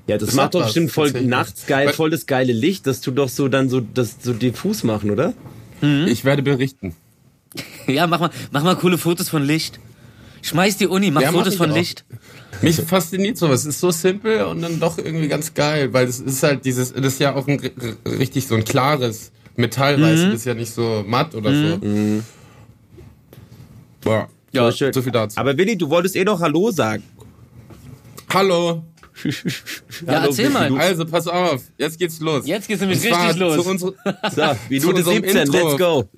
[0.07, 2.87] Ja, das, Das macht doch bestimmt voll nachts geil, voll das geile Licht.
[2.87, 5.33] Das tut doch so dann so das so diffus machen, oder?
[5.81, 6.95] Ich werde berichten.
[7.87, 9.79] Ja, mach mal, mach mal coole Fotos von Licht.
[10.41, 11.75] Schmeiß die Uni, mach Ja, mach Fotos ich von auch.
[11.75, 12.05] Licht.
[12.61, 13.61] Mich fasziniert sowas.
[13.61, 16.93] Es ist so simpel und dann doch irgendwie ganz geil, weil es ist halt dieses,
[16.93, 20.31] das ist ja auch ein ri- ri- richtig so ein klares Metall, weißt Mhm.
[20.33, 21.79] ist ja nicht so matt oder so.
[24.05, 24.27] Ja.
[24.51, 24.93] Ja, Voll schön.
[24.93, 25.37] so viel dazu.
[25.39, 27.03] Aber Willi, du wolltest eh noch Hallo sagen.
[28.33, 28.83] Hallo.
[30.05, 30.75] Ja, erzähl mal.
[30.77, 31.61] Also, pass auf.
[31.77, 32.45] Jetzt geht's los.
[32.45, 33.55] Jetzt geht's nämlich richtig los.
[33.55, 33.87] Zu unser,
[34.35, 35.67] So, Minute unserem 17, Intro.
[35.69, 36.09] let's go.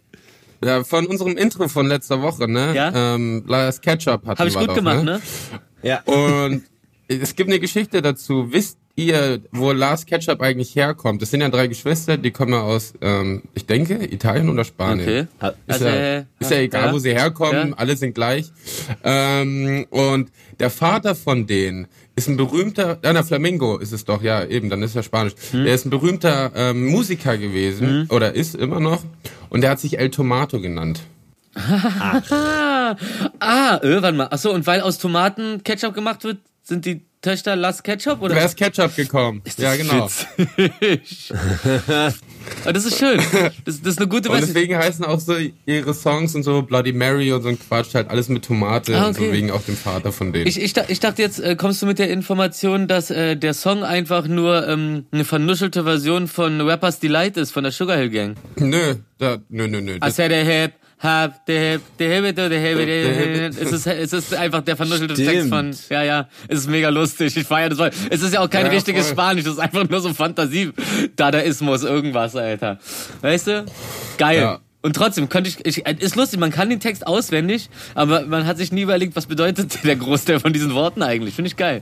[0.63, 2.73] ja, von unserem Intro von letzter Woche, ne?
[2.75, 3.15] Ja.
[3.15, 5.21] Ähm, Last Ketchup hatten Hab ich gut doch, gemacht, ne?
[5.81, 6.01] Ja.
[6.03, 6.63] Und
[7.07, 8.51] es gibt eine Geschichte dazu.
[8.51, 11.21] Wisst ihr, wo Lars Ketchup eigentlich herkommt?
[11.21, 15.07] Das sind ja drei Geschwister, die kommen ja aus, ähm, ich denke, Italien oder Spanien.
[15.07, 15.19] Okay.
[15.21, 16.93] Ist, Also, ja, äh, ist ja egal, ja.
[16.93, 17.75] wo sie herkommen, Ja.
[17.77, 18.51] alle sind gleich.
[19.05, 21.87] Ähm, und der Vater von denen
[22.19, 25.33] ist ein berühmter, ja, na, Flamingo ist es doch, ja, eben, dann ist er Spanisch.
[25.51, 25.63] Hm.
[25.63, 29.03] Der ist ein berühmter ähm, Musiker gewesen, oder ist immer noch,
[29.49, 31.01] und der hat sich El Tomato genannt.
[32.31, 32.95] Ah,
[33.39, 34.27] ah, warte mal.
[34.31, 38.43] Achso, und weil aus Tomaten Ketchup gemacht wird, sind die Töchter Las Ketchup oder?
[38.45, 39.41] Ist Ketchup gekommen?
[39.57, 40.07] ja, genau.
[42.63, 43.19] Aber das ist schön.
[43.65, 44.53] Das, das ist eine gute Und Message.
[44.53, 48.09] deswegen heißen auch so ihre Songs und so Bloody Mary und so ein Quatsch halt
[48.09, 49.33] alles mit Tomate Ah, und so okay.
[49.33, 50.47] wegen auch dem Vater von denen.
[50.47, 53.83] Ich, ich, ich dachte jetzt, äh, kommst du mit der Information, dass äh, der Song
[53.83, 58.35] einfach nur ähm, eine vernuschelte Version von Rappers Delight ist, von der Sugar Hill Gang.
[58.57, 59.97] nö, da, nö, nö, nö.
[60.03, 63.55] I said a hip, hab, hip, the hip, the hip, the hip.
[63.61, 65.13] Es ist, es ist einfach der vernuschelte.
[65.13, 67.35] Text von, ja, ja, es ist mega lustig.
[67.37, 67.91] Ich feiere das voll.
[68.09, 69.13] Es ist ja auch kein Ja, richtiges voll.
[69.13, 70.71] Spanisch, das ist einfach nur so Fantasie,
[71.15, 72.79] Dadaismus, irgendwas, Alter.
[73.21, 73.65] Weißt du?
[74.17, 74.39] Geil.
[74.41, 74.59] Ja.
[74.81, 78.57] Und trotzdem könnte ich, ich, ist lustig, man kann den Text auswendig, aber man hat
[78.57, 81.35] sich nie überlegt, was bedeutet der Großteil von diesen Worten eigentlich.
[81.35, 81.81] Finde ich geil.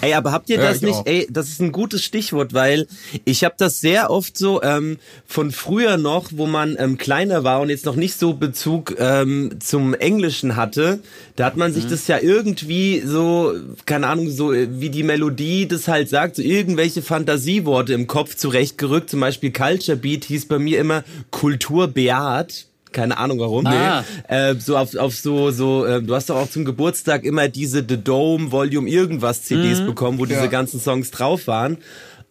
[0.00, 0.94] Ey, aber habt ihr Ja, das ich nicht?
[0.94, 1.06] auch.
[1.06, 2.86] Ey, das ist ein gutes Stichwort, weil
[3.24, 7.60] ich habe das sehr oft so ähm, von früher noch, wo man ähm, kleiner war
[7.60, 11.00] und jetzt noch nicht so Bezug ähm, zum Englischen hatte.
[11.36, 11.90] Da hat man sich Mhm.
[11.90, 13.52] das ja irgendwie so,
[13.86, 18.36] keine Ahnung, so äh, wie die Melodie das halt sagt, so irgendwelche Fantasieworte im Kopf
[18.36, 19.10] zurechtgerückt.
[19.10, 22.66] Zum Beispiel Culture Beat hieß bei mir immer Kultur Beat.
[22.92, 23.66] Keine Ahnung warum.
[23.66, 24.04] Ah.
[24.28, 27.84] Äh, so auf, auf so, so, äh, du hast doch auch zum Geburtstag immer diese
[27.88, 30.46] The Dome Volume irgendwas CDs bekommen, wo diese Ja.
[30.46, 31.78] ganzen Songs drauf waren.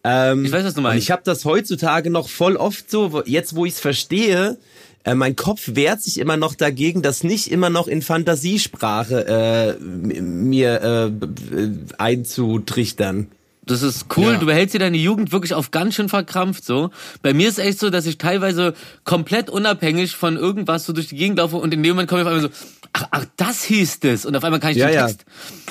[0.04, 1.02] Ähm, Ich weiß, was du Und meinst.
[1.04, 4.56] ich habe das heutzutage noch voll oft so, jetzt wo ich es verstehe,
[5.04, 9.82] äh, mein Kopf wehrt sich immer noch dagegen, das nicht immer noch in Fantasiesprache äh,
[9.82, 11.68] mir äh,
[11.98, 13.28] einzutrichtern.
[13.66, 14.32] Das ist cool.
[14.32, 14.38] Ja.
[14.38, 16.90] Du behältst dir deine Jugend wirklich auf ganz schön verkrampft so.
[17.22, 21.16] Bei mir ist echt so, dass ich teilweise komplett unabhängig von irgendwas so durch die
[21.16, 22.56] Gegend laufe und in dem Moment komme ich auf einmal so,
[22.92, 25.06] ach, ach das hieß das und auf einmal kann ich Ja, den ja.
[25.06, 25.24] Text.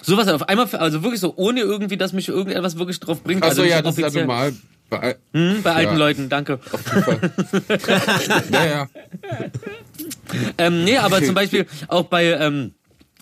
[0.03, 3.43] Sowas halt auf einmal, also wirklich so, ohne irgendwie, dass mich irgendetwas wirklich drauf bringt.
[3.43, 4.53] Achso, also ja, das ist ja normal.
[4.89, 5.97] Bei, Hm, bei alten Ja.
[5.99, 6.59] Leuten, danke.
[8.51, 8.87] ja, ja.
[10.57, 12.73] Ähm, nee, aber zum Beispiel auch bei, ähm,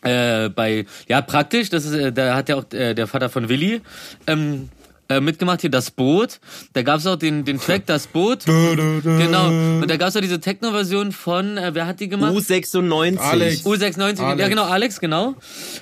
[0.07, 3.49] äh, bei, ja, praktisch, das ist, äh, da hat ja auch äh, der Vater von
[3.49, 3.81] Willi
[4.25, 4.69] ähm,
[5.09, 6.39] äh, mitgemacht hier, das Boot.
[6.73, 8.45] Da gab's auch den, den Track, das Boot.
[8.47, 9.47] Genau.
[9.47, 12.33] Und da gab's auch diese Techno-Version von, äh, wer hat die gemacht?
[12.33, 13.17] U96.
[13.19, 13.65] Alex.
[13.65, 14.49] U96, ja Alex.
[14.49, 15.35] genau, Alex, genau.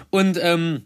[0.10, 0.84] Und, ähm,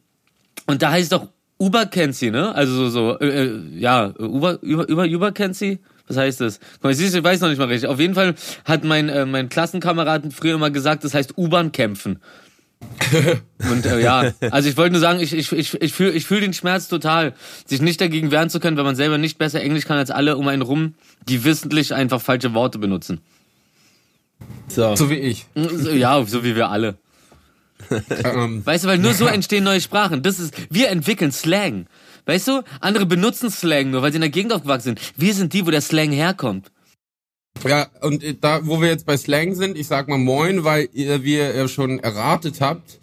[0.68, 1.28] und da heißt doch
[1.60, 2.56] Uber kennt sie, ne?
[2.56, 5.80] Also so, so äh, ja, Uber, über, über, Uber kennt sie?
[6.08, 6.60] Was heißt das?
[6.76, 7.90] Guck mal, siehst du, ich weiß noch nicht mal richtig.
[7.90, 8.34] Auf jeden Fall
[8.66, 12.20] hat mein, äh, mein Klassenkameraden früher immer gesagt, das heißt U-Bahn kämpfen.
[13.72, 16.42] Und äh, ja, also ich wollte nur sagen, ich, ich, ich, ich fühle ich fühl
[16.42, 17.34] den Schmerz total,
[17.66, 20.38] sich nicht dagegen wehren zu können, wenn man selber nicht besser Englisch kann als alle
[20.38, 20.94] um einen rum,
[21.28, 23.22] die wissentlich einfach falsche Worte benutzen.
[24.68, 24.96] So.
[24.96, 25.46] So wie ich.
[25.56, 26.98] Ja, so wie wir alle.
[27.90, 30.22] Ähm, Weißt du, weil nur so entstehen neue Sprachen.
[30.22, 31.88] Das ist, wir entwickeln Slang.
[32.26, 35.02] Weißt du, andere benutzen Slang nur, weil sie in der Gegend aufgewachsen sind.
[35.16, 36.72] Wir sind die, wo der Slang herkommt.
[37.68, 40.90] Ja, und äh, da, wo wir jetzt bei Slang sind, ich sag mal Moin, weil
[40.94, 43.00] ihr, wie ihr schon erratet habt,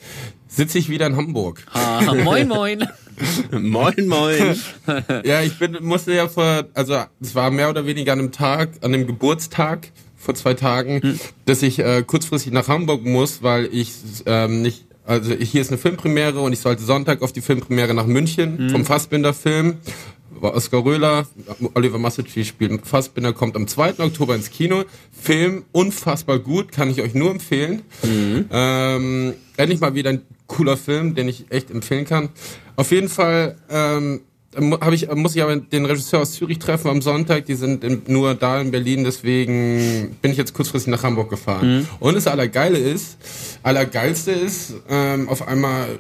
[0.49, 1.64] sitze ich wieder in Hamburg.
[1.73, 2.88] Ah, moin, moin.
[3.51, 4.57] Moin, moin.
[5.25, 8.71] Ja, ich bin, musste ja vor, also es war mehr oder weniger an einem Tag,
[8.83, 13.92] an dem Geburtstag vor zwei Tagen, dass ich äh, kurzfristig nach Hamburg muss, weil ich
[14.27, 18.07] ähm, nicht, also hier ist eine Filmpremiere und ich sollte Sonntag auf die Filmpremiere nach
[18.07, 19.77] München vom Fassbinder-Film.
[19.77, 19.79] War
[20.40, 21.27] Oskar Röhler,
[21.75, 23.99] Oliver Massucci spielt Fassbinder, kommt am 2.
[23.99, 24.85] Oktober ins Kino.
[25.12, 27.83] Film unfassbar gut, kann ich euch nur empfehlen.
[28.51, 32.29] Ähm, endlich mal wieder ein cooler Film, den ich echt empfehlen kann.
[32.77, 34.20] Auf jeden Fall ähm,
[34.57, 37.44] hab ich, muss ich aber den Regisseur aus Zürich treffen am Sonntag.
[37.46, 41.87] Die sind in, nur da in Berlin, deswegen bin ich jetzt kurzfristig nach Hamburg gefahren.
[42.01, 43.18] Und das Allergeile ist,
[43.62, 45.99] Allergeilste ist, ähm, auf einmal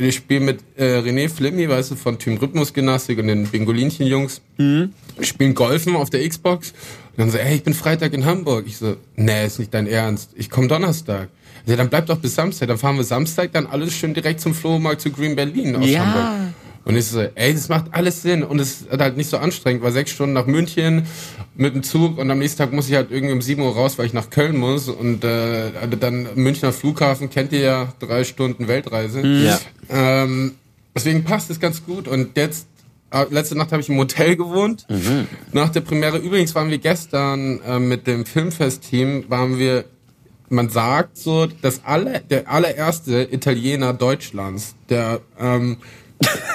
[0.00, 4.40] ich spiele mit äh, René Flimmy, weißt du, von Team Rhythmusgymnastik und den Bingolinchen-Jungs.
[4.56, 4.88] Wir
[5.22, 6.70] spielen Golfen auf der Xbox.
[6.70, 8.64] Und dann so, ey, ich bin Freitag in Hamburg.
[8.66, 10.30] Ich so, nee, ist nicht dein Ernst.
[10.34, 11.28] Ich komme Donnerstag.
[11.66, 12.68] Ja, dann bleib doch bis Samstag.
[12.68, 16.04] Dann fahren wir Samstag dann alles schön direkt zum Flohmarkt zu Green Berlin aus Ja.
[16.04, 16.54] Hamburg.
[16.84, 19.82] Und ich so, ey, das macht alles Sinn und es ist halt nicht so anstrengend,
[19.82, 21.06] weil sechs Stunden nach München
[21.54, 23.98] mit dem Zug und am nächsten Tag muss ich halt irgendwie um 7 Uhr raus,
[23.98, 28.66] weil ich nach Köln muss und äh, dann Münchner Flughafen, kennt ihr ja, drei Stunden
[28.66, 29.20] Weltreise.
[29.20, 29.60] Ja.
[29.90, 30.54] Ähm,
[30.94, 32.66] deswegen passt es ganz gut und jetzt
[33.12, 34.86] äh, Letzte Nacht habe ich im Hotel gewohnt.
[35.52, 36.18] Nach der Premiere.
[36.18, 39.84] Übrigens waren wir gestern äh, mit dem Filmfest-Team, waren wir,
[40.48, 45.76] man sagt so, dass alle, der allererste Italiener Deutschlands, der ähm,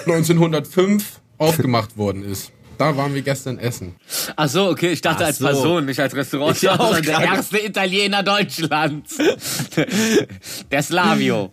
[0.05, 2.51] 1905 aufgemacht worden ist.
[2.77, 3.95] Da waren wir gestern essen.
[4.35, 5.45] Ach so, okay, ich dachte Ach als so.
[5.45, 6.57] Person, nicht als Restaurant.
[6.57, 7.35] Ich auch sondern der gerade.
[7.37, 9.17] erste Italiener Deutschlands.
[10.71, 11.51] der Slavio.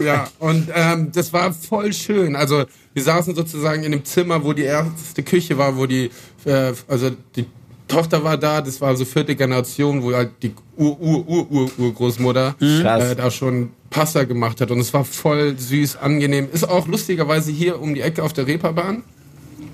[0.00, 2.34] Ja, und ähm, das war voll schön.
[2.34, 6.10] Also wir saßen sozusagen in dem Zimmer, wo die erste Küche war, wo die,
[6.44, 7.46] äh, also die
[7.86, 13.04] Tochter war da, das war so vierte Generation, wo halt die Ur-Ur-Ur-Ur-Urgroßmutter Krass.
[13.04, 14.70] äh, da schon Pasta gemacht hat.
[14.70, 16.48] Und es war voll süß, angenehm.
[16.52, 19.02] Ist auch lustigerweise hier um die Ecke auf der Reeperbahn.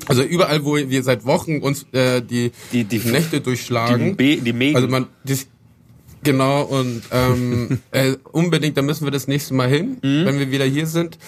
[0.07, 4.16] Also überall, wo wir seit Wochen uns äh, die, Die- die- Nächte Die, durchschlagen.
[4.16, 4.77] Be die Megen.
[4.77, 5.46] Also man, das,
[6.22, 10.24] genau, und ähm, äh, unbedingt, da müssen wir das nächste Mal hin, Mhm.
[10.27, 11.18] wenn wir wieder hier sind.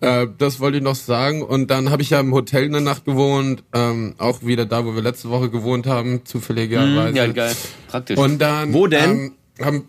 [0.00, 1.42] Äh, das wollte ich noch sagen.
[1.42, 4.94] Und dann habe ich ja im Hotel eine Nacht gewohnt, ähm, auch wieder da, wo
[4.94, 7.10] wir letzte Woche gewohnt haben, zufälligerweise.
[7.10, 7.54] Mhm, ja, geil.
[7.88, 8.18] Praktisch.
[8.18, 9.10] Und dann Wo denn?
[9.10, 9.32] Ähm,
[9.64, 9.84] haben,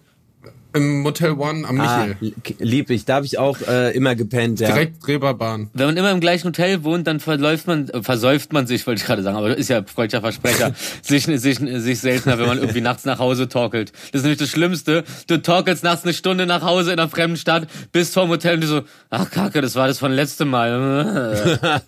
[0.80, 2.34] im Motel One am Ah, Michel.
[2.60, 3.06] lieb ich.
[3.06, 4.68] Da habe ich auch äh, immer gepennt, ja.
[4.68, 5.70] Direkt Reeperbahn.
[5.74, 9.02] Wenn man immer im gleichen Hotel wohnt, dann verläuft man, äh, versäuft man sich, wollte
[9.02, 12.58] ich gerade sagen, aber das ist ja freudscher Versprecher, sich, sich, sich seltener, wenn man
[12.60, 13.92] irgendwie nachts nach Hause torkelt.
[14.12, 15.04] Das ist nämlich das Schlimmste.
[15.28, 18.62] Du torkelst nachts eine Stunde nach Hause in einer fremden Stadt, bist vorm Hotel und
[18.62, 21.70] du so, ach kacke, das war das von letztem Mal.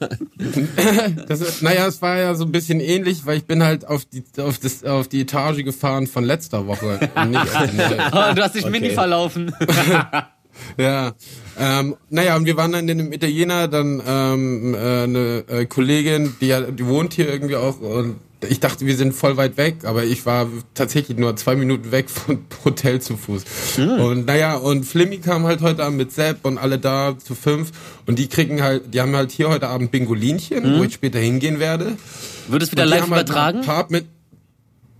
[1.27, 4.05] Das, ist- naja, es war ja so ein bisschen ähnlich, weil ich bin halt auf
[4.05, 6.99] die, auf das, auf die Etage gefahren von letzter Woche.
[7.15, 7.69] und nicht auf.
[8.11, 9.53] Oh, du hast dich mini verlaufen.
[10.77, 11.13] Ja,
[11.57, 16.35] ähm, naja, und wir waren dann in einem Italiener, dann ähm, äh, eine äh, Kollegin,
[16.41, 18.17] die die wohnt hier irgendwie auch und
[18.49, 22.09] ich dachte, wir sind voll weit weg, aber ich war tatsächlich nur zwei Minuten weg
[22.09, 23.43] vom Hotel zu Fuß.
[23.77, 23.89] Mhm.
[24.01, 27.71] Und naja, und Flimmy kam halt heute Abend mit Sepp und alle da zu fünf.
[28.07, 30.79] Und die kriegen halt, die haben halt hier heute Abend Bingolinchen, mhm.
[30.79, 31.97] wo ich später hingehen werde.
[32.47, 33.67] Wird es wieder live halt übertragen?
[33.67, 34.05] Halt mit,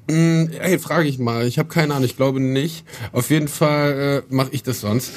[0.10, 1.46] mh, ey, frage ich mal.
[1.48, 2.86] Ich habe keine Ahnung, ich glaube nicht.
[3.12, 5.12] Auf jeden Fall äh, mache ich das sonst.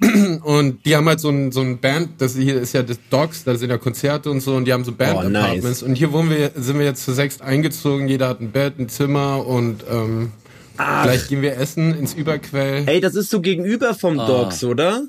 [0.42, 3.44] Und die haben halt so ein, so ein Band, das hier ist ja das Dogs,
[3.44, 5.64] da sind ja Konzerte und so, und die haben so Band-Apartments.
[5.64, 5.82] Oh, nice.
[5.82, 8.88] Und hier wohnen wir, sind wir jetzt zu sechs eingezogen, jeder hat ein Bett, ein
[8.88, 10.30] Zimmer und ähm,
[10.76, 12.84] vielleicht gehen wir essen ins Überquell.
[12.86, 14.26] Ey, das ist so gegenüber vom ah.
[14.26, 15.02] Dogs, oder?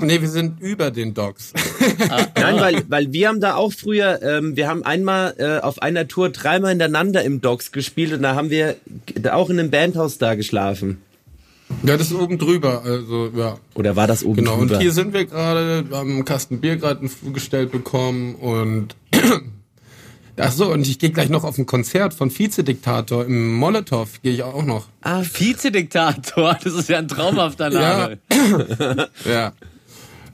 [0.00, 1.52] Nee, wir sind über den Dogs.
[2.36, 6.08] Nein, weil, weil wir haben da auch früher, ähm, wir haben einmal äh, auf einer
[6.08, 8.76] Tour dreimal hintereinander im Dogs gespielt und da haben wir
[9.32, 10.98] auch in einem Bandhaus da geschlafen.
[11.82, 13.58] Ja, das ist oben drüber, also ja.
[13.74, 14.66] Oder war das oben genau, drüber?
[14.66, 18.96] Genau, und hier sind wir gerade, haben einen Kasten Bier gerade gestellt bekommen und
[20.36, 24.32] Ach so, und ich gehe gleich noch auf ein Konzert von Vizediktator im Molotow, gehe
[24.32, 24.88] ich auch noch.
[25.02, 28.18] Ah, Vizediktator, das ist ja ein traumhafter Name.
[29.24, 29.30] ja.
[29.30, 29.52] ja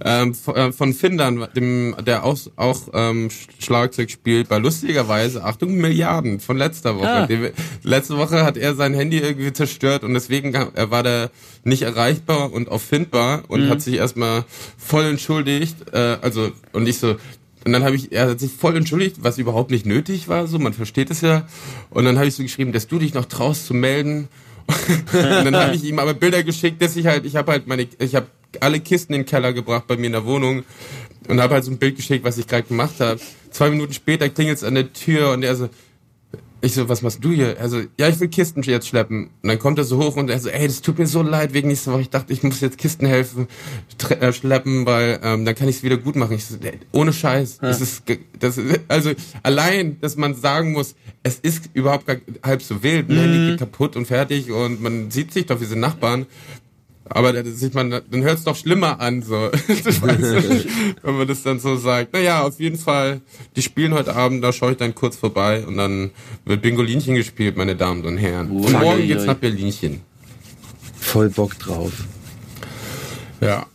[0.03, 6.41] ähm, äh, von Findern, dem, der auch, auch ähm, Schlagzeug spielt, bei lustigerweise, Achtung, Milliarden
[6.41, 7.09] von letzter Woche.
[7.09, 7.27] Ah.
[7.27, 7.51] Die,
[7.83, 11.31] letzte Woche hat er sein Handy irgendwie zerstört und deswegen er war der
[11.65, 13.71] nicht erreichbar und auffindbar und mhm.
[13.71, 14.45] hat sich erstmal
[14.79, 15.77] voll entschuldigt.
[15.93, 17.17] Äh, also, und ich so,
[17.65, 20.59] und dann habe ich, er hat sich voll entschuldigt, was überhaupt nicht nötig war, so,
[20.59, 21.47] man versteht es ja.
[21.91, 24.29] Und dann habe ich so geschrieben, dass du dich noch traust zu melden.
[25.13, 27.87] und dann habe ich ihm aber Bilder geschickt, dass ich halt, ich habe halt meine,
[27.99, 28.27] ich habe
[28.61, 30.65] alle Kisten in den Keller gebracht bei mir in der Wohnung
[31.29, 33.21] und habe halt so ein Bild geschickt, was ich gerade gemacht habe.
[33.51, 35.69] Zwei Minuten später klingelt es an der Tür und er so,
[36.63, 37.57] ich so, was machst du hier?
[37.59, 39.31] Also, ja, ich will Kisten jetzt schleppen.
[39.43, 41.55] Und dann kommt er so hoch und er so, ey, das tut mir so leid
[41.55, 42.03] wegen nächster Woche.
[42.03, 43.49] Ich dachte, ich muss jetzt Kisten helfen,
[44.09, 46.35] äh, schleppen, weil ähm, dann kann ich es wieder gut machen.
[46.35, 47.61] Ich so, ey, ohne Scheiß.
[47.63, 47.69] Ja.
[47.69, 48.03] Das ist,
[48.39, 53.09] das ist, also allein, dass man sagen muss, es ist überhaupt gar halb so wild.
[53.09, 53.17] Mhm.
[53.17, 56.27] Handy geht kaputt und fertig und man sieht sich doch, wir sind Nachbarn.
[57.13, 59.35] Aber dann, sieht man, dann hört es doch schlimmer an, so.
[61.03, 62.13] wenn man das dann so sagt.
[62.13, 63.21] Naja, auf jeden Fall,
[63.57, 66.13] die spielen heute Abend, da schaue ich dann kurz vorbei und dann
[66.45, 68.51] wird Bingolinchen gespielt, meine Damen und Herren.
[68.51, 70.03] Und morgen geht's nach Berlinchen.
[71.01, 71.93] Voll Bock drauf.
[73.41, 73.67] Ja.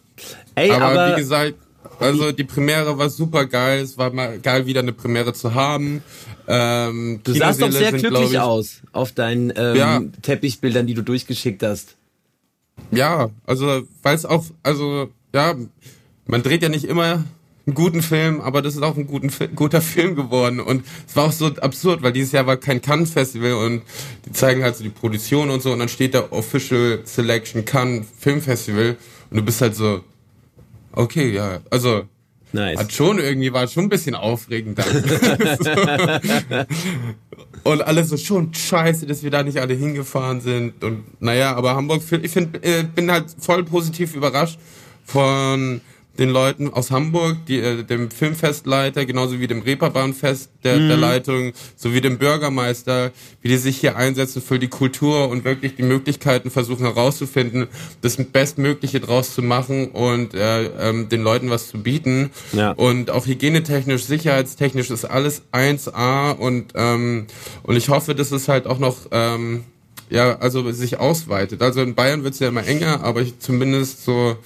[0.56, 1.56] Ey, aber, aber wie gesagt,
[2.00, 3.82] also die Premiere war super geil.
[3.82, 6.04] Es war mal geil, wieder eine Premiere zu haben.
[6.48, 10.02] Ähm, du sahst doch sehr glücklich ich, aus auf deinen ähm, ja.
[10.22, 11.96] Teppichbildern, die du durchgeschickt hast.
[12.92, 15.56] Ja, also weil es auch, also ja,
[16.26, 17.24] man dreht ja nicht immer
[17.66, 20.60] einen guten Film, aber das ist auch ein guten, guter Film geworden.
[20.60, 23.82] Und es war auch so absurd, weil dieses Jahr war kein Cannes Festival und
[24.26, 28.06] die zeigen halt so die Produktion und so und dann steht da Official Selection Cannes
[28.20, 28.98] Film Festival
[29.32, 30.02] und du bist halt so,
[30.92, 32.04] okay, ja, also
[32.56, 32.80] Nice.
[32.80, 34.88] Hat schon irgendwie, war schon ein bisschen aufregend dann.
[37.64, 40.82] und alles so schon scheiße, dass wir da nicht alle hingefahren sind.
[40.82, 44.58] Und naja, aber Hamburg, ich find, äh, bin halt voll positiv überrascht
[45.04, 45.82] von
[46.18, 50.88] den Leuten aus Hamburg, die, äh, dem Filmfestleiter, genauso wie dem Reeperbahnfest der, mhm.
[50.88, 55.76] der Leitung, sowie dem Bürgermeister, wie die sich hier einsetzen für die Kultur und wirklich
[55.76, 57.68] die Möglichkeiten versuchen herauszufinden,
[58.02, 62.32] das Bestmögliche draus zu machen und äh, ähm, den Leuten was zu bieten.
[62.54, 62.72] Ja.
[62.72, 67.28] Und auch hygienetechnisch, sicherheitstechnisch ist alles 1A und, ähm,
[67.64, 69.64] und ich hoffe, dass es halt auch noch ähm,
[70.10, 71.62] ja, also sich ausweitet.
[71.62, 74.38] Also in Bayern wird es ja immer enger, aber ich zumindest so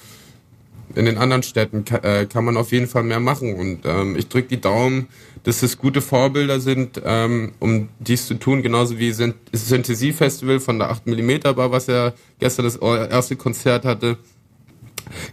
[0.94, 3.54] in den anderen Städten äh, kann man auf jeden Fall mehr machen.
[3.54, 5.08] Und ähm, ich drücke die Daumen,
[5.44, 8.62] dass es gute Vorbilder sind, ähm, um dies zu tun.
[8.62, 14.18] Genauso wie das Synthesie-Festival von der 8mm Bar, was ja gestern das erste Konzert hatte.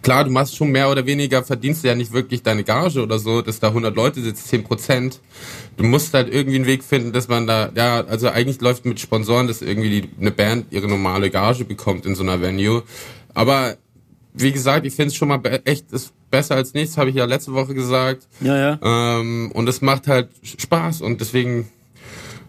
[0.02, 3.20] Klar, du machst schon mehr oder weniger, verdienst du ja nicht wirklich deine Gage oder
[3.20, 5.20] so, dass da 100 Leute sitzen, 10 Prozent.
[5.76, 9.00] Du musst halt irgendwie einen Weg finden, dass man da, ja, also eigentlich läuft mit
[9.00, 12.84] Sponsoren, dass irgendwie die, eine Band ihre normale Gage bekommt in so einer Venue.
[13.34, 13.78] Aber
[14.38, 17.26] wie gesagt, ich finde es schon mal echt ist besser als nichts, habe ich ja
[17.26, 18.28] letzte Woche gesagt.
[18.41, 18.80] Ja, ja.
[18.82, 21.69] Ähm, und es macht halt Spaß und deswegen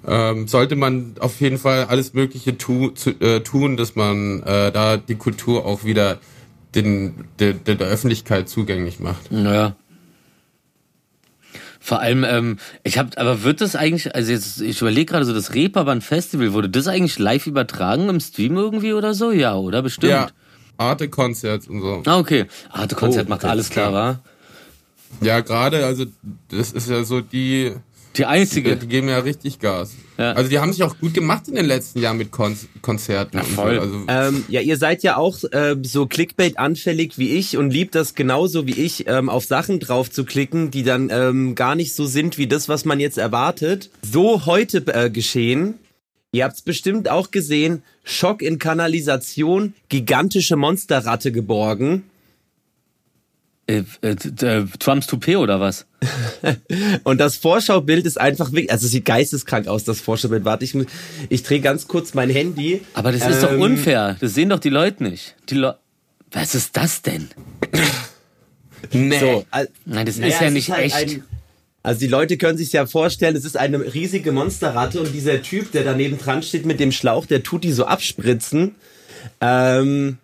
[0.07, 4.73] ähm, sollte man auf jeden Fall alles Mögliche tu, zu, äh, tun, dass man äh,
[4.73, 6.19] da die Kultur auch wieder
[6.75, 9.31] den, der, der Öffentlichkeit zugänglich macht.
[9.31, 9.77] Naja.
[11.81, 15.33] Vor allem, ähm, ich habe, aber wird das eigentlich, also jetzt, ich überlege gerade so,
[15.33, 19.31] das Reeperbahn Festival, wurde das eigentlich live übertragen im Stream irgendwie oder so?
[19.31, 19.81] Ja, oder?
[19.81, 20.11] Bestimmt.
[20.11, 20.29] Ja.
[20.79, 22.03] Arte-Konzert und so.
[22.07, 22.47] Ah, okay.
[22.71, 24.21] Arte-Konzert oh, macht alles klar, wa?
[25.21, 26.05] Ja, gerade, also
[26.51, 27.73] das ist ja so die
[28.17, 28.77] Die einzige.
[28.77, 29.93] Die geben ja richtig Gas.
[30.19, 30.33] Ja.
[30.33, 33.39] Also die haben sich auch gut gemacht in den letzten Jahren mit Kon Konzerten.
[33.39, 33.77] und voll.
[33.77, 33.81] So.
[33.81, 38.15] Also, Ähm, ja, ihr seid ja auch äh, so Clickbait-anfällig wie ich und liebt das
[38.15, 42.07] genauso wie ich, ähm, auf Sachen drauf zu klicken, die dann ähm, gar nicht so
[42.07, 43.91] sind wie das, was man jetzt erwartet.
[44.03, 45.75] So heute äh, geschehen.
[46.33, 47.83] Ihr habt's bestimmt auch gesehen.
[48.05, 52.05] Schock in Kanalisation, gigantische Monsterratte geborgen.
[53.67, 55.87] Äh, äh, äh, Trumps Toupet oder was?
[57.05, 60.45] Und das Vorschaubild ist einfach wirklich, also es sieht geisteskrank aus, das Vorschaubild.
[60.45, 60.75] Warte, ich,
[61.29, 62.81] ich drehe ganz kurz mein Handy.
[62.95, 64.17] Aber das ist doch Ähm, unfair.
[64.21, 65.35] Das sehen doch die Leute nicht.
[65.51, 65.79] Die Le
[66.33, 67.29] Was ist das denn?
[68.93, 69.19] nee.
[69.19, 69.45] So,
[69.85, 70.95] Nein, das Naja, ist ja es nicht halt echt.
[70.97, 71.25] Ein,
[71.83, 75.73] also die Leute können sich ja vorstellen, es ist eine riesige Monsterratte und dieser Typ,
[75.73, 78.75] der daneben dran steht mit dem Schlauch, der tut die so abspritzen.
[79.41, 80.19] Ähm,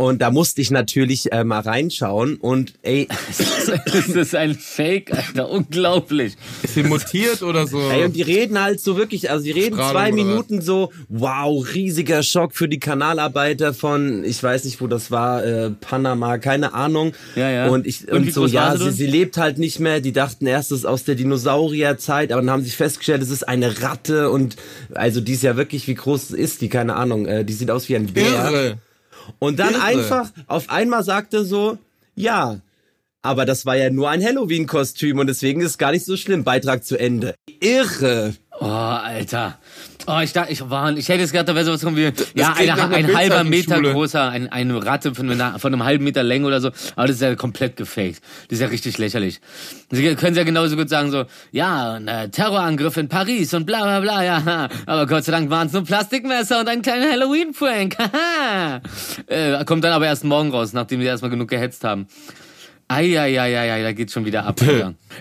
[0.00, 3.06] und da musste ich natürlich äh, mal reinschauen und ey,
[3.84, 5.50] das ist ein Fake, Alter.
[5.50, 6.36] Unglaublich.
[6.62, 7.78] Ist sie mutiert oder so?
[7.90, 11.62] ey und die reden halt so wirklich, also die reden Strahlung zwei Minuten so, wow,
[11.74, 16.72] riesiger Schock für die Kanalarbeiter von, ich weiß nicht, wo das war, äh, Panama, keine
[16.72, 17.12] Ahnung.
[17.36, 17.68] Ja, ja.
[17.68, 20.00] Und ich Und und so, ja, sie sie lebt halt nicht mehr.
[20.00, 23.46] Die dachten erst, es ist aus der Dinosaurierzeit, aber dann haben sie festgestellt, es ist
[23.46, 24.56] eine Ratte und
[24.94, 27.90] also die ist ja wirklich, wie groß ist die, keine Ahnung, äh, die sieht aus
[27.90, 28.24] wie ein Bär.
[28.24, 28.78] Irre.
[29.38, 29.82] Und dann Irre.
[29.82, 31.78] einfach, auf einmal sagte so,
[32.14, 32.60] ja,
[33.22, 36.44] aber das war ja nur ein Halloween-Kostüm und deswegen ist es gar nicht so schlimm.
[36.44, 37.34] Beitrag zu Ende.
[37.60, 38.34] Irre.
[38.60, 39.58] Oh, Alter.
[40.06, 42.54] Oh, ich dachte, ich war, ich hätte jetzt gedacht, da wäre sowas kommen wie, ja,
[42.54, 46.22] eine, einer ein halber Meter großer, ein, eine Ratte von, einer, von einem halben Meter
[46.22, 46.70] Länge oder so.
[46.96, 48.20] Aber das ist ja komplett gefaked.
[48.48, 49.40] Das ist ja richtig lächerlich.
[49.90, 53.82] Sie können ja genauso gut sagen so, ja, ein äh, Terrorangriff in Paris und bla
[53.82, 54.68] bla bla, ja.
[54.86, 57.96] Aber Gott sei Dank waren es nur Plastikmesser und ein kleiner Halloween-Prank.
[57.98, 58.80] Haha.
[59.26, 62.06] äh, kommt dann aber erst morgen raus, nachdem sie erstmal genug gehetzt haben.
[62.90, 64.60] Eieieiei, da geht's schon wieder ab.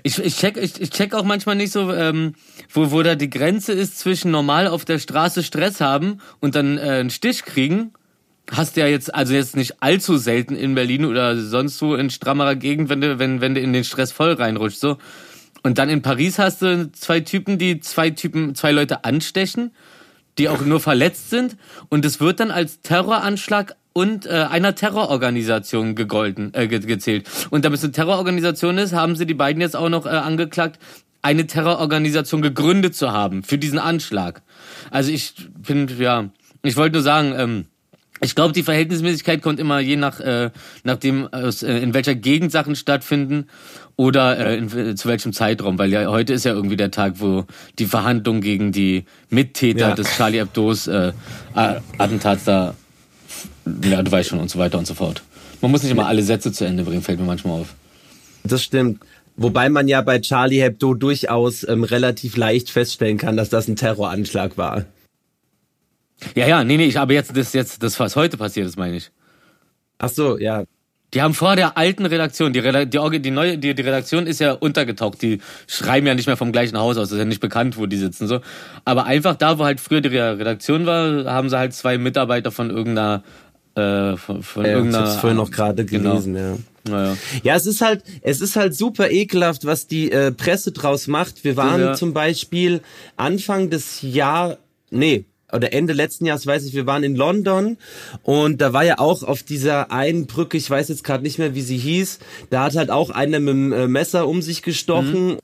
[0.04, 2.34] Ich, ich, check, ich, ich check auch manchmal nicht so, ähm,
[2.72, 6.78] wo, wo da die Grenze ist zwischen normal auf der Straße Stress haben und dann
[6.78, 7.92] äh, einen Stich kriegen.
[8.52, 12.10] Hast du ja jetzt, also jetzt nicht allzu selten in Berlin oder sonst wo in
[12.10, 14.98] strammerer Gegend, wenn du, wenn, wenn du in den Stress voll reinrutscht, so.
[15.62, 19.72] Und dann in Paris hast du zwei Typen, die zwei Typen, zwei Leute anstechen,
[20.38, 21.58] die auch nur verletzt sind.
[21.90, 27.28] Und es wird dann als Terroranschlag und äh, einer Terrororganisation gegolten, äh, ge gezählt.
[27.50, 30.80] Und damit es eine Terrororganisation ist, haben sie die beiden jetzt auch noch äh, angeklagt,
[31.22, 34.42] eine Terrororganisation gegründet zu haben für diesen Anschlag.
[34.90, 36.30] Also ich bin, ja,
[36.64, 37.66] ich wollte nur sagen, ähm,
[38.22, 40.52] ich glaube, die Verhältnismäßigkeit kommt immer je nach, äh,
[40.84, 43.48] nachdem, aus, äh, in welcher Gegend Sachen stattfinden
[43.96, 47.16] oder äh, in, äh, zu welchem Zeitraum, weil ja heute ist ja irgendwie der Tag,
[47.18, 47.46] wo
[47.80, 49.96] die Verhandlung gegen die Mittäter Ja.
[49.96, 51.12] des Charlie Hebdos äh,
[51.54, 52.76] Attentats da,
[53.84, 55.22] ja, du weißt schon und so weiter und so fort.
[55.62, 57.76] Man muss nicht immer alle Sätze zu Ende bringen, fällt mir manchmal auf.
[58.44, 59.02] Das stimmt.
[59.36, 63.76] Wobei man ja bei Charlie Hebdo durchaus ähm, relativ leicht feststellen kann, dass das ein
[63.76, 64.86] Terroranschlag war.
[66.36, 68.98] Ja, ja, nee, nee, ich, aber jetzt, das, jetzt, das, was heute passiert ist, meine
[68.98, 69.12] ich.
[69.98, 70.64] Ach so, ja.
[71.14, 74.40] Die haben vor der alten Redaktion, die, Reda die, die neue, die, die Redaktion ist
[74.40, 75.22] ja untergetaucht.
[75.22, 77.10] Die schreiben ja nicht mehr vom gleichen Haus aus.
[77.10, 78.42] Das ist ja nicht bekannt, wo die sitzen so.
[78.86, 82.52] Aber einfach da, wo halt früher die Re- Redaktion war, haben sie halt zwei Mitarbeiter
[82.52, 83.24] von irgendeiner,
[83.76, 85.06] äh, von, von Ja, irgendeiner.
[85.08, 86.12] hab's vorhin noch gerade Genau.
[86.12, 86.58] gelesen, ja.
[86.90, 87.18] Naja.
[87.44, 91.44] Ja, es ist halt, es ist halt super ekelhaft, was die äh, Presse draus macht.
[91.44, 91.94] Wir waren Ja.
[91.94, 92.82] zum Beispiel
[93.18, 94.58] Anfang des Jahr,
[94.90, 97.78] nee, oder Ende letzten Jahres, weiß ich, wir waren in London
[98.24, 101.56] und da war ja auch auf dieser einen Brücke, ich weiß jetzt gerade nicht mehr,
[101.56, 102.20] wie sie hieß,
[102.52, 105.38] da hat halt auch einer mit dem äh, Messer um sich gestochen.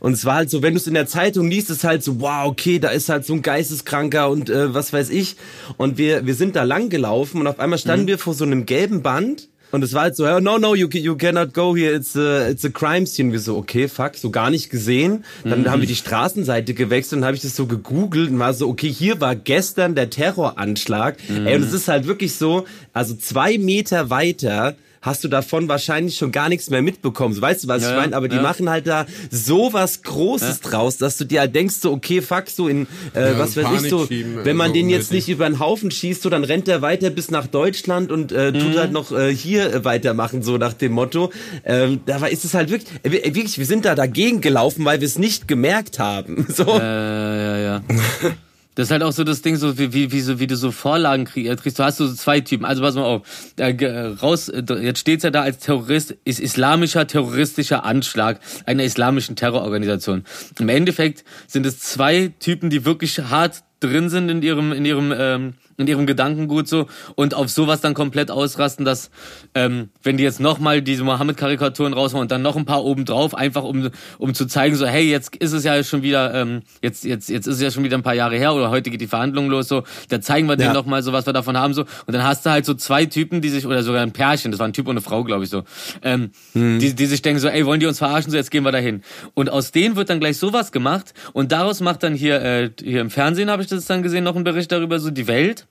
[0.00, 2.20] Und es war halt so, wenn du es in der Zeitung liest, ist halt so,
[2.20, 5.36] wow, okay, da ist halt so ein Geisteskranker und äh, was weiß ich.
[5.76, 8.66] Und wir, wir sind da lang gelaufen und auf einmal standen wir vor so einem
[8.66, 9.48] gelben Band.
[9.70, 12.48] Und es war halt so, oh, no, no, you, you cannot go here, it's a,
[12.48, 13.32] it's a crime scene.
[13.32, 15.24] Wir so, okay, fuck, so gar nicht gesehen.
[15.44, 18.66] Dann haben wir die Straßenseite gewechselt und habe ich das so gegoogelt und war so,
[18.66, 21.16] okay, hier war gestern der Terroranschlag.
[21.28, 26.16] Ey, und es ist halt wirklich so, also zwei Meter weiter hast du davon wahrscheinlich
[26.16, 27.34] schon gar nichts mehr mitbekommen.
[27.34, 28.16] So, weißt du, was Ja, ich ja, meine?
[28.16, 28.42] Aber die ja.
[28.42, 32.48] machen halt da so was Großes draus, dass du dir halt denkst, so, okay, fuck,
[32.48, 35.28] so in, äh, Ja, was weiß ich, so, schieben, wenn man so den jetzt nicht
[35.28, 38.74] über den Haufen schießt, so, dann rennt er weiter bis nach Deutschland und äh, tut
[38.74, 38.78] Mhm.
[38.78, 41.30] halt noch äh, hier äh, weitermachen, so nach dem Motto.
[41.64, 45.00] Ähm, dabei ist es halt wirklich, äh, wir- wirklich, wir sind da dagegen gelaufen, weil
[45.00, 46.46] wir es nicht gemerkt haben.
[46.54, 46.64] So.
[46.64, 47.82] Äh, ja, ja.
[48.78, 50.70] Das ist halt auch so das Ding, so wie, wie, wie, so, wie du so
[50.70, 51.80] Vorlagen äh, kriegst.
[51.80, 52.64] Du hast so zwei Typen.
[52.64, 53.22] Also pass mal auf.
[53.56, 53.74] Äh,
[54.22, 60.22] raus, äh, jetzt steht's ja da als Terrorist, ist islamischer terroristischer Anschlag einer islamischen Terrororganisation.
[60.60, 65.12] Im Endeffekt sind es zwei Typen, die wirklich hart drin sind in ihrem, in ihrem,
[65.12, 69.10] ähm, in ihrem Gedankengut so und auf sowas dann komplett ausrasten, dass
[69.54, 73.34] ähm, wenn die jetzt nochmal diese Mohammed-Karikaturen raushauen und dann noch ein paar oben drauf,
[73.34, 77.04] einfach um um zu zeigen, so hey, jetzt ist es ja schon wieder, ähm, jetzt
[77.04, 79.06] jetzt jetzt ist es ja schon wieder ein paar Jahre her oder heute geht die
[79.06, 80.74] Verhandlung los, so, da zeigen wir denen Ja.
[80.74, 81.82] noch mal so, was wir davon haben so.
[81.82, 84.58] Und dann hast du halt so zwei Typen, die sich oder sogar ein Pärchen, das
[84.58, 85.62] war ein Typ und eine Frau, glaube ich so,
[86.02, 88.72] ähm, die die sich denken so, ey, wollen die uns verarschen, so jetzt gehen wir
[88.72, 89.02] dahin.
[89.34, 93.00] Und aus denen wird dann gleich sowas gemacht und daraus macht dann hier äh, hier
[93.00, 95.67] im Fernsehen habe ich das dann gesehen noch ein Bericht darüber so die Welt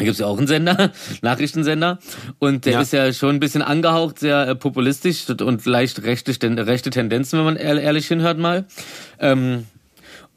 [0.00, 0.90] da gibt's ja auch einen Sender,
[1.22, 1.98] Nachrichtensender.
[2.38, 2.80] Und der Ja.
[2.80, 6.32] ist ja schon ein bisschen angehaucht, sehr äh, populistisch und leicht rechte,
[6.66, 8.64] rechte Tendenzen, wenn man ehr- ehrlich hinhört mal.
[9.18, 9.66] Ähm,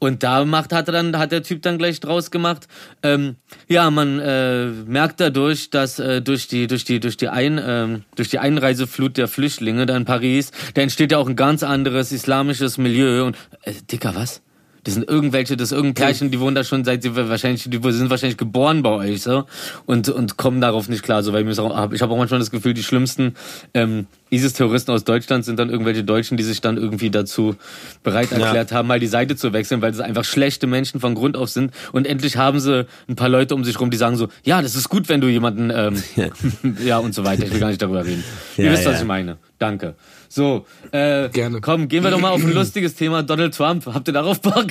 [0.00, 2.68] und da macht, hat er dann, hat der Typ dann gleich draus gemacht.
[3.02, 3.36] Ähm,
[3.68, 8.02] ja, man äh, merkt dadurch, dass äh, durch die, durch die, durch die Ein, ähm,
[8.16, 12.12] durch die Einreiseflut der Flüchtlinge da in Paris, da entsteht ja auch ein ganz anderes
[12.12, 13.24] islamisches Milieu.
[13.24, 14.42] Und äh, Dicker, was?
[14.84, 17.80] Das sind irgendwelche, das ist irgendein Pärchen, die wohnen da schon seit sie wahrscheinlich, die
[17.92, 19.44] sind wahrscheinlich geboren bei euch, so.
[19.86, 22.40] Und und kommen darauf nicht klar, so weil ich mir auch, ich habe auch manchmal
[22.40, 23.34] das Gefühl, die schlimmsten
[23.72, 27.56] ähm, ISIS-Terroristen aus Deutschland sind dann irgendwelche Deutschen, die sich dann irgendwie dazu
[28.02, 31.36] bereit erklärt haben, mal die Seite zu wechseln, weil das einfach schlechte Menschen von Grund
[31.36, 34.28] auf sind und endlich haben sie ein paar Leute um sich rum, die sagen so,
[34.44, 36.02] ja, das ist gut, wenn du jemanden, ähm,
[36.84, 37.44] ja und so weiter.
[37.44, 38.24] Ich will gar nicht darüber reden.
[38.56, 39.00] Ihr Ja, wisst, was ja.
[39.00, 39.38] ich meine.
[39.58, 39.94] Danke.
[40.28, 41.60] So, äh, Gerne.
[41.60, 43.22] komm, gehen wir doch mal auf ein lustiges Thema.
[43.22, 43.86] Donald Trump.
[43.86, 44.66] Habt ihr darauf Bock?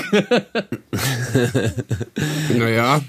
[2.57, 3.01] Naja,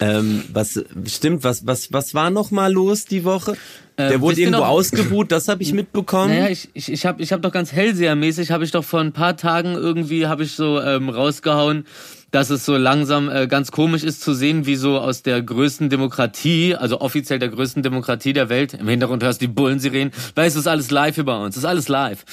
[0.00, 3.52] Ähm, was stimmt, was, was, was war noch mal los die Woche?
[3.96, 6.34] Äh, Der wurde wisst ihr irgendwo noch- das habe ich mitbekommen.
[6.34, 9.12] Naja, ich, ich, ich habe ich hab doch ganz hellsehermäßig, habe ich doch vor ein
[9.12, 11.86] paar Tagen irgendwie, habe ich so ähm, rausgehauen,
[12.32, 15.88] dass es so langsam äh, ganz komisch ist zu sehen, wie so aus der größten
[15.90, 20.56] Demokratie, also offiziell der größten Demokratie der Welt, im Hintergrund hörst du die Bullensirenen, weißt
[20.56, 22.24] du, das ist alles live hier bei uns, ist alles live.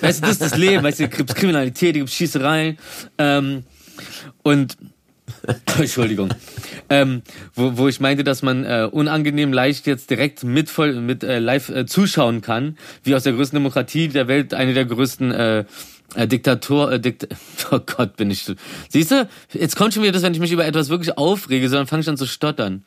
[0.00, 2.78] weißt du, das ist das Leben, weißt du, hier gibt's Kriminalität, hier gibt's Schießereien
[3.18, 3.64] ähm,
[4.44, 4.76] und
[5.78, 6.30] Entschuldigung.
[6.88, 7.22] Ähm,
[7.54, 11.38] wo, wo ich meinte, dass man äh, unangenehm leicht jetzt direkt mit, voll, mit äh,
[11.38, 15.64] live äh, zuschauen kann, wie aus der größten Demokratie der Welt eine der größten äh,
[16.14, 17.28] äh, Diktator, äh, Dikt
[17.70, 18.44] oh Gott, bin ich.
[18.88, 21.86] Siehst du, jetzt kommt schon wieder das, wenn ich mich über etwas wirklich aufrege, sondern
[21.86, 22.84] fange ich an zu stottern.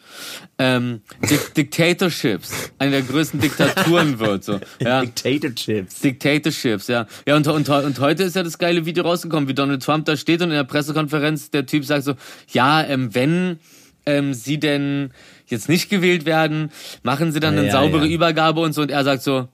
[0.57, 4.59] Ähm, Dik Dictatorships, eine der größten Diktaturen wird so.
[4.79, 5.01] Ja.
[5.01, 6.01] Dictatorships.
[6.01, 7.07] Dictatorships, ja.
[7.27, 10.17] Ja, und, und, und heute ist ja das geile Video rausgekommen, wie Donald Trump da
[10.17, 12.13] steht und in der Pressekonferenz der Typ sagt so,
[12.51, 13.59] ja, ähm, wenn
[14.05, 15.11] ähm, sie denn
[15.47, 16.71] jetzt nicht gewählt werden,
[17.03, 18.11] machen sie dann eine Ja, saubere ja.
[18.11, 19.47] Übergabe und so und er sagt so,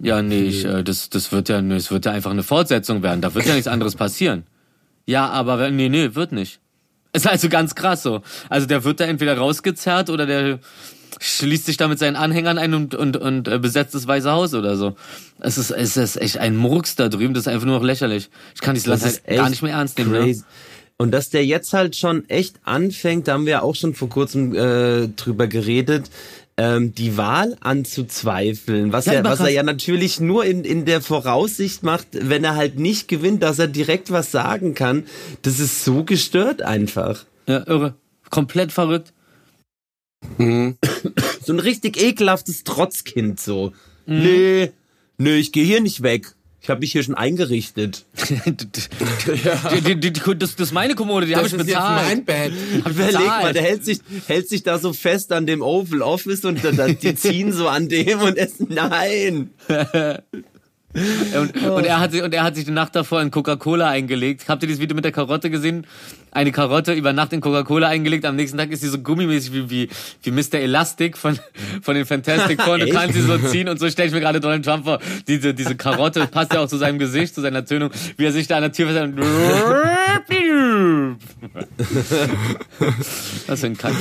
[0.00, 3.20] ja, nee, ich, äh, das, das wird ja, es wird ja einfach eine Fortsetzung werden,
[3.20, 4.44] da wird ja nichts anderes passieren.
[5.06, 6.60] Ja, aber nee, nee, wird nicht.
[7.12, 8.22] Ist also ganz krass so.
[8.48, 10.60] Also der wird da entweder rausgezerrt oder der
[11.20, 14.54] schließt sich da mit seinen Anhängern ein und, und, und äh, besetzt das Weiße Haus
[14.54, 14.94] oder so.
[15.40, 18.28] Es ist, es ist echt ein Murks da drüben, das ist einfach nur noch lächerlich.
[18.54, 20.12] Ich kann dieses Land Das halt gar nicht mehr ernst nehmen.
[20.12, 20.18] Ne?
[20.18, 20.44] crazy.
[20.98, 24.08] Und dass der jetzt halt schon echt anfängt, da haben wir ja auch schon vor
[24.08, 26.10] kurzem äh, drüber geredet,
[26.58, 31.00] ähm, die Wahl anzuzweifeln, was, Ja, er, was er ja natürlich nur in, in der
[31.00, 35.04] Voraussicht macht, wenn er halt nicht gewinnt, dass er direkt was sagen kann.
[35.42, 37.24] Das ist so gestört einfach.
[37.46, 37.94] Ja, irre.
[38.28, 39.14] Komplett verrückt.
[40.36, 43.72] So ein richtig ekelhaftes Trotzkind so.
[44.06, 44.22] Mhm.
[44.22, 44.72] Nee,
[45.16, 46.34] nee, ich gehe hier nicht weg.
[46.68, 48.04] Ich habe mich hier schon eingerichtet.
[48.44, 51.76] die, die, die, die, das, das ist meine Kommode, die habe ich das ist jetzt
[51.78, 52.06] bezahlt.
[52.06, 52.52] mein Bett.
[52.80, 53.42] Überleg bezahlt.
[53.42, 56.72] mal, der hält sich, hält sich da so fest an dem Oval Office und da,
[56.72, 59.48] da, die ziehen so an dem und es, nein.
[60.94, 64.46] Und, und, er hat sich, und er hat sich die Nacht davor in Coca-Cola eingelegt.
[64.48, 65.86] Habt ihr dieses Video mit der Karotte gesehen?
[66.30, 68.24] Eine Karotte über Nacht in Coca-Cola eingelegt.
[68.24, 69.88] Am nächsten Tag ist sie so gummimäßig wie, wie,
[70.22, 70.54] wie Mr.
[70.54, 71.38] Elastic von,
[71.82, 72.78] von den Fantastic Four.
[72.78, 73.68] Du kannst sie so ziehen.
[73.68, 74.98] Und so stelle ich mir gerade Donald Trump vor.
[75.26, 77.90] Diese, diese Karotte passt ja auch zu seinem Gesicht, zu seiner Tönung.
[78.16, 78.98] Wie er sich da an der Tür fest
[83.46, 83.92] Was für ein Kack.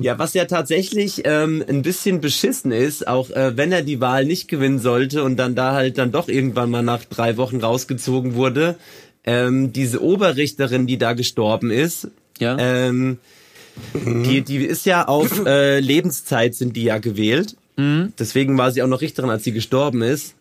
[0.00, 4.24] Ja, was ja tatsächlich ähm, ein bisschen beschissen ist, auch äh, wenn er die Wahl
[4.24, 8.34] nicht gewinnen sollte und dann da halt dann doch irgendwann mal nach drei Wochen rausgezogen
[8.34, 8.76] wurde,
[9.24, 12.56] ähm, diese Oberrichterin, die da gestorben ist, Ja.
[12.58, 13.18] ähm,
[13.94, 17.56] die, die ist ja auf äh, Lebenszeit sind die ja gewählt.
[18.18, 20.34] Deswegen war sie auch noch Richterin, als sie gestorben ist.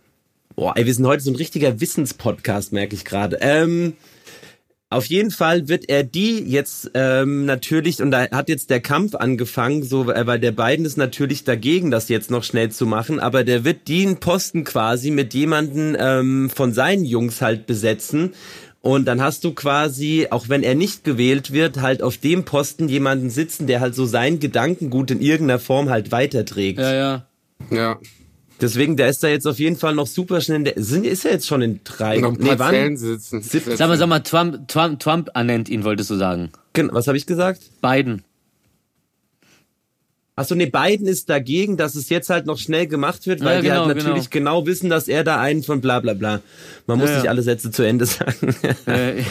[0.55, 3.37] Boah, ey, wir sind heute so ein richtiger Wissenspodcast, merke ich gerade.
[3.41, 3.93] Ähm,
[4.91, 9.15] auf jeden Fall wird er die jetzt ähm, natürlich, und da hat jetzt der Kampf
[9.15, 13.19] angefangen, so, äh, weil der Biden ist natürlich dagegen, das jetzt noch schnell zu machen,
[13.21, 18.33] aber der wird den Posten quasi mit jemanden ähm, von seinen Jungs halt besetzen.
[18.81, 22.89] Und dann hast du quasi, auch wenn er nicht gewählt wird, halt auf dem Posten
[22.89, 26.79] jemanden sitzen, der halt so sein Gedankengut in irgendeiner Form halt weiterträgt.
[26.79, 27.25] Ja, ja.
[27.69, 27.99] Ja.
[28.61, 30.57] Deswegen, der ist da jetzt auf jeden Fall noch super schnell.
[30.59, 32.19] in Der, sind, ist er jetzt schon in drei?
[32.19, 32.97] Noch ein Nee, paar Zellen wann?
[32.97, 33.41] sitzen.
[33.41, 36.51] Sag mal, sag mal, Trump, Trump, Trump ernennt ihn, wolltest du sagen.
[36.73, 37.61] Gen- Was habe ich gesagt?
[37.81, 38.23] Biden.
[40.35, 43.61] Achso, nee, Biden ist dagegen, dass es jetzt halt noch schnell gemacht wird, weil Ja,
[43.61, 44.65] die genau, halt natürlich genau.
[44.65, 46.39] wissen, dass er da einen von bla bla bla.
[46.87, 47.31] Man muss Ja, nicht ja.
[47.31, 48.55] alle Sätze zu Ende sagen.
[48.85, 49.21] Äh,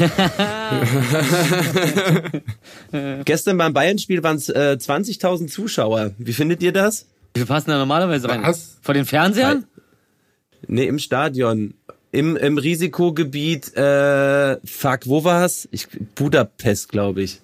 [3.25, 6.11] Gestern beim Bayern-Spiel waren es äh, 20.000 Zuschauer.
[6.19, 7.07] Wie findet ihr das?
[7.35, 8.43] Viel passen da normalerweise rein?
[8.43, 8.79] Was?
[8.83, 9.65] Vor den Fernsehern?
[10.67, 11.75] Nee, im Stadion.
[12.13, 15.69] Im, im Risikogebiet, äh, fuck, wo war's?
[15.71, 17.41] Ich, Budapest, glaube ich.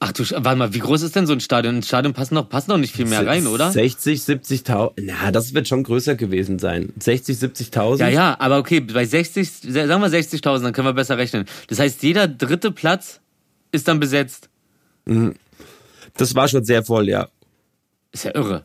[0.00, 1.76] Ach du, warte mal, wie groß ist denn so ein Stadion?
[1.76, 3.72] Ein Stadion passen noch, passen noch nicht viel mehr rein, oder?
[3.72, 4.92] 60, 70.000.
[5.02, 6.92] Na, das wird schon größer gewesen sein.
[7.00, 7.98] 60, 70.000.
[7.98, 11.46] Ja, ja, aber okay, bei 60, sagen wir 60.000, dann können wir besser rechnen.
[11.66, 13.20] Das heißt, jeder dritte Platz
[13.72, 14.48] ist dann besetzt.
[16.16, 17.28] Das war schon sehr voll, ja.
[18.12, 18.64] Ist ja irre.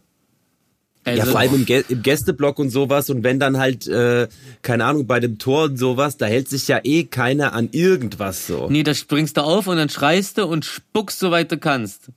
[1.05, 3.09] Ja, Also, vor allem im, Gä im Gästeblock und sowas.
[3.09, 4.27] Und wenn dann halt, äh,
[4.61, 8.47] keine Ahnung, bei dem Tor und sowas, da hält sich ja eh keiner an irgendwas
[8.47, 8.69] so.
[8.69, 12.09] Nee, da springst du auf und dann schreist du und spuckst, soweit du kannst.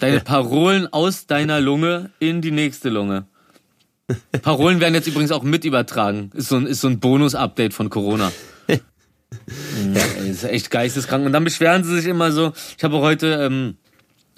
[0.00, 3.26] Deine Parolen aus deiner Lunge in die nächste Lunge.
[4.42, 6.30] Parolen werden jetzt übrigens auch mit übertragen.
[6.34, 8.30] Ist so ein, ist so ein Bonus-Update von Corona.
[9.94, 11.26] Ja, ey, ist echt geisteskrank.
[11.26, 12.52] Und dann beschweren sie sich immer so.
[12.78, 13.76] Ich habe heute ähm,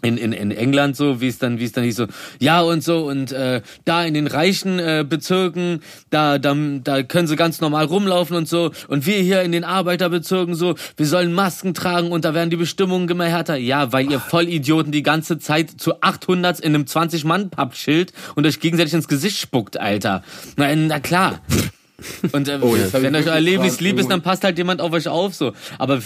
[0.07, 2.07] in, in, in England so, wie es dann, wie es dann hieß so,
[2.39, 5.81] ja und so und äh, da in den reichen äh, Bezirken,
[6.11, 9.65] da, da, da können sie ganz normal rumlaufen und so und wir hier in den
[9.65, 13.57] Arbeiterbezirken so, wir sollen Masken tragen und da werden die Bestimmungen immer härter.
[13.57, 18.95] Ja, weil ihr Vollidioten die ganze Zeit zu 800 in einem 20-Mann-Pappschild und euch gegenseitig
[18.95, 20.23] ins Gesicht spuckt, Alter.
[20.57, 21.41] Na, na klar.
[22.33, 24.81] Und äh, Oh, wenn euch euer Leben nicht gefragt, lieb ist, dann passt halt jemand
[24.81, 25.53] auf euch auf so.
[25.79, 26.03] Aber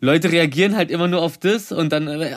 [0.00, 2.34] Leute reagieren halt immer nur auf das und dann äh,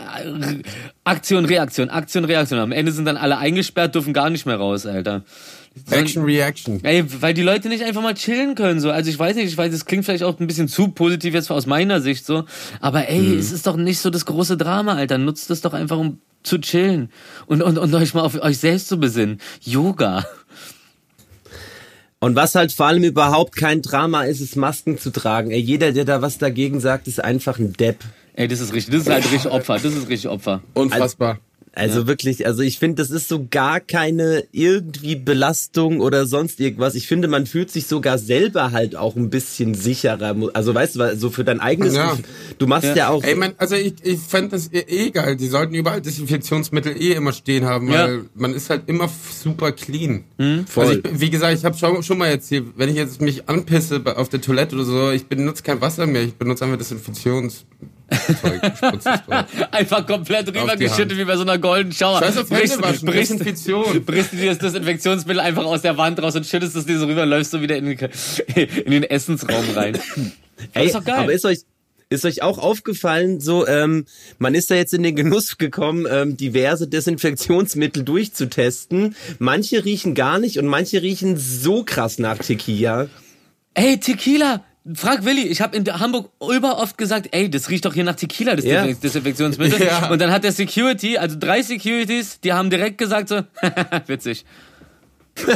[1.03, 2.59] Aktion, Reaktion, Aktion, Reaktion.
[2.59, 5.23] Am Ende sind dann alle eingesperrt, dürfen gar nicht mehr raus, Alter.
[5.89, 6.83] Action Reaction.
[6.83, 8.91] Ey, weil die Leute nicht einfach mal chillen können so.
[8.91, 11.49] Also ich weiß nicht, ich weiß, es klingt vielleicht auch ein bisschen zu positiv jetzt
[11.49, 12.45] aus meiner Sicht so,
[12.79, 13.39] aber ey, Mhm.
[13.39, 15.17] es ist doch nicht so das große Drama, Alter.
[15.17, 17.09] Nutzt es doch einfach um zu chillen
[17.47, 19.39] und und und euch mal auf euch selbst zu besinnen.
[19.61, 20.25] Yoga.
[22.23, 25.51] Und was halt vor allem überhaupt kein Drama ist, ist Masken zu tragen.
[25.51, 27.97] Ey, jeder, der da was dagegen sagt, ist einfach ein Depp.
[28.35, 30.61] Ey, das ist richtig, das ist halt richtig Opfer, das ist richtig Opfer.
[30.73, 31.31] Unfassbar.
[31.31, 31.41] Also
[32.07, 36.93] wirklich, also ich finde, das ist so gar keine irgendwie Belastung oder sonst irgendwas.
[36.93, 40.35] Ich finde, man fühlt sich sogar selber halt auch ein bisschen sicherer.
[40.53, 42.15] Also weißt du, so für dein eigenes, Ja.
[42.59, 43.09] Du machst ja, Ja.
[43.09, 43.23] auch.
[43.23, 45.35] Ey, man, also ich, ich fände das eh eh geil.
[45.35, 48.05] Die sollten überall Desinfektionsmittel eh immer stehen haben, Ja.
[48.07, 49.09] weil man ist halt immer
[49.43, 50.25] super clean.
[50.67, 50.85] voll.
[50.87, 54.01] Also ich, wie gesagt, ich habe schon, schon mal erzählt, wenn ich jetzt mich anpisse
[54.17, 56.77] auf der Toilette oder so, ich benutze kein Wasser mehr, ich benutze einfach
[58.77, 59.45] Spritzzeug.
[59.71, 62.19] Einfach komplett rübergeschüttet wie bei so einer Golden Shower.
[62.19, 64.05] Scheiß auf waschen, brichst, Desinfektion.
[64.05, 67.05] brichst du dir das Desinfektionsmittel einfach aus der Wand raus und schüttest es dir so
[67.05, 68.09] rüber, läufst du wieder in den,
[68.55, 69.97] in den Essensraum rein.
[70.73, 71.15] Ey, ist doch geil.
[71.15, 71.59] aber ist euch,
[72.09, 74.05] ist euch auch aufgefallen, so, ähm,
[74.37, 79.15] man ist da jetzt in den Genuss gekommen, ähm, diverse Desinfektionsmittel durchzutesten.
[79.39, 83.07] Manche riechen gar nicht und manche riechen so krass nach Tequila.
[83.73, 84.63] Ey, Tequila!
[84.95, 88.15] Frag Willi, ich habe in Hamburg über oft gesagt, ey, das riecht doch hier nach
[88.15, 88.65] Tequila, das.
[88.65, 89.81] Desinf- Desinfektionsmittel.
[89.87, 90.09] Ja.
[90.09, 93.41] Und dann hat der Security, also drei Securities, die haben direkt gesagt so,
[94.07, 94.43] witzig.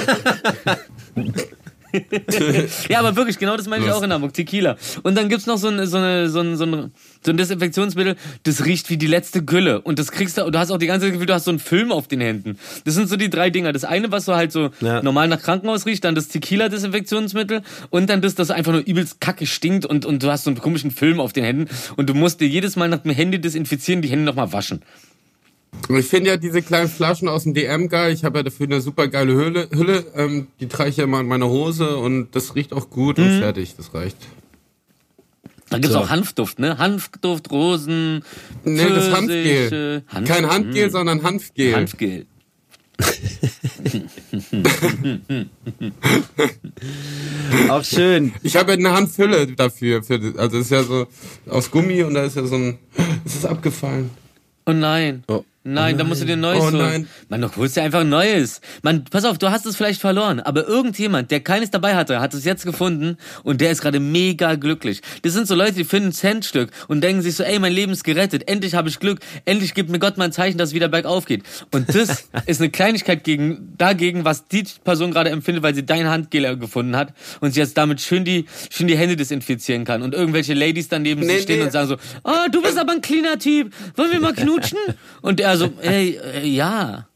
[2.90, 4.78] ja, aber wirklich, genau das meine ich auch in Hamburg, Tequila.
[5.04, 6.92] Und dann gibt's noch so ein, so, eine, so, ein, so, ein,
[7.24, 9.82] so ein Desinfektionsmittel, das riecht wie die letzte Gülle.
[9.82, 11.52] Und das kriegst du, du hast auch die ganze Zeit das Gefühl, du hast so
[11.52, 12.58] einen Film auf den Händen.
[12.86, 13.74] Das sind so die drei Dinger.
[13.74, 15.02] Das eine, was so halt so Ja.
[15.02, 19.46] normal nach Krankenhaus riecht, dann das Tequila-Desinfektionsmittel und dann das, das einfach nur übelst kacke
[19.46, 22.40] stinkt und, und du hast so einen komischen Film auf den Händen und du musst
[22.42, 24.82] dir jedes Mal nach dem Handy desinfizieren, die Hände nochmal waschen.
[25.90, 28.14] Ich finde ja diese kleinen Flaschen aus dem DM geil.
[28.14, 29.70] Ich habe ja dafür eine super geile Hülle.
[29.72, 33.18] Hülle ähm, die trage ich ja immer in meine Hose und das riecht auch gut
[33.18, 33.24] Mhm.
[33.26, 33.76] und fertig.
[33.78, 34.18] Das reicht.
[35.70, 36.00] Da gibt's So.
[36.00, 36.78] auch Hanfduft, ne?
[36.78, 38.24] Hanfduft, Rosen,
[38.64, 40.04] Nee, das Hanfgel.
[40.08, 41.76] Hanf- Kein Handgel, sondern Hanfgel.
[41.76, 42.26] Hanfgel.
[47.70, 48.34] Auch schön.
[48.44, 50.04] Ich habe ja eine Hanfhülle dafür.
[50.04, 51.08] Für, also es ist ja so
[51.50, 52.78] aus Gummi und da ist ja so ein.
[53.26, 54.10] Es ist abgefallen.
[54.66, 55.24] Oh nein.
[55.28, 55.44] Oh.
[55.70, 56.78] Nein, da musst du dir ein neues Oh holen.
[56.78, 57.08] nein.
[57.28, 58.62] Mann, du holst dir einfach ein neues.
[58.84, 62.34] Mann, pass auf, du hast es vielleicht verloren, aber irgendjemand, der keines dabei hatte, hat
[62.34, 65.02] es jetzt gefunden und der ist gerade mega glücklich.
[65.24, 67.92] Das sind so Leute, die finden ein Centstück und denken sich so, ey, mein Leben
[67.92, 70.76] ist gerettet, endlich habe ich Glück, endlich gibt mir Gott mal ein Zeichen, dass es
[70.76, 71.44] wieder bergauf geht.
[71.72, 76.08] Und das ist eine Kleinigkeit gegen, dagegen, was die Person gerade empfindet, weil sie dein
[76.08, 80.14] Handgel gefunden hat und sie jetzt damit schön die, schön die Hände desinfizieren kann und
[80.14, 81.66] irgendwelche Ladies daneben Nee, sich stehen nee.
[81.66, 84.78] und sagen so, oh, du bist aber ein cleaner Typ, wollen wir mal knutschen?
[85.22, 87.08] Und er so, ey, äh, ja.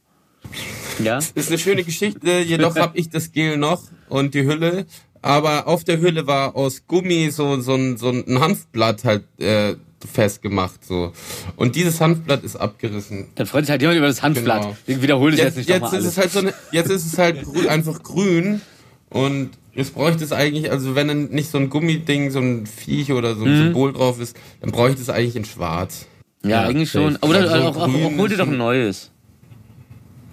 [1.03, 1.19] Ja?
[1.35, 4.85] Ist eine schöne Geschichte, jedoch habe ich das Gel noch und die Hülle.
[5.21, 9.75] Aber auf der Hülle war aus Gummi so, so, ein, so ein Hanfblatt halt äh,
[10.11, 11.13] festgemacht so.
[11.55, 13.27] Und dieses Hanfblatt ist abgerissen.
[13.35, 14.61] Dann freut sich halt jemand über das Hanfblatt.
[14.63, 14.77] Genau.
[14.87, 17.05] Ich wiederhole das Jetzt, jetzt nicht jetzt nochmal ist es halt so eine, jetzt ist
[17.05, 18.61] es halt grün, einfach grün
[19.09, 23.11] und jetzt bräuchte es eigentlich, also wenn dann nicht so ein Gummiding, so ein Viech
[23.11, 23.63] oder so ein Mhm.
[23.65, 26.07] Symbol drauf ist, dann bräuchte es eigentlich in schwarz.
[26.43, 27.15] Ja, Ja, eigentlich schon.
[27.17, 27.87] Oder Also auch, auch,
[28.17, 29.11] hol dir doch ein neues.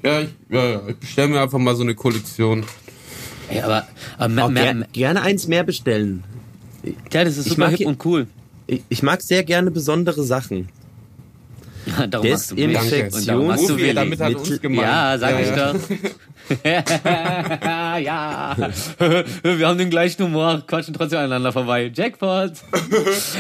[0.03, 2.65] Ja, ich, ja, ja, ich bestelle mir einfach mal so eine Kollektion.
[3.51, 3.87] Ey, aber,
[4.17, 6.23] aber mehr, mehr, ger gerne eins mehr bestellen.
[7.13, 8.27] ja, das ist Ich super mag hip und cool.
[8.67, 10.69] Ich, ich mag sehr gerne besondere Sachen.
[12.11, 12.77] darum machst du mich.
[12.77, 14.83] Desinfektions- Und darum machst du damit hat uns gemeint.
[14.83, 15.73] Ja, sag ich ja.
[15.73, 15.81] doch.
[17.99, 18.57] ja.
[19.43, 21.91] Wir haben den gleichen Humor, quatschen trotzdem aneinander vorbei.
[21.95, 22.53] Jackpot.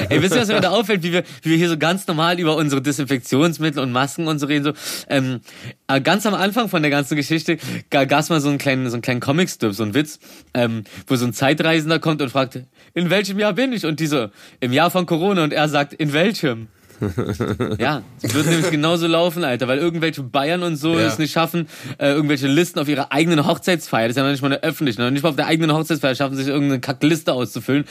[0.09, 2.39] Ey, wisst ihr, was mir da auffällt, wie wir, wie wir hier so ganz normal
[2.39, 4.73] über unsere Desinfektionsmittel und Masken und so reden, so,
[5.09, 5.41] ähm,
[5.87, 7.59] äh, ganz am Anfang von der ganzen Geschichte
[7.91, 10.19] gab es mal so einen kleinen, so einen kleinen Comic-Strip, so einen Witz,
[10.55, 12.61] ähm, wo so ein Zeitreisender kommt und fragt,
[12.95, 13.87] in welchem Jahr bin ich?
[13.87, 14.31] Und diese,
[14.61, 16.69] im Jahr von Corona und er sagt, in welchem?
[17.79, 21.07] Ja, es wird nämlich genauso laufen, Alter, weil irgendwelche Bayern und so Ja.
[21.07, 21.69] es nicht schaffen,
[21.99, 25.01] äh, irgendwelche Listen auf ihrer eigenen Hochzeitsfeier, das ist ja noch nicht mal eine öffentliche,
[25.01, 27.85] noch nicht mal auf der eigenen Hochzeitsfeier schaffen sich irgendeine Kackliste auszufüllen,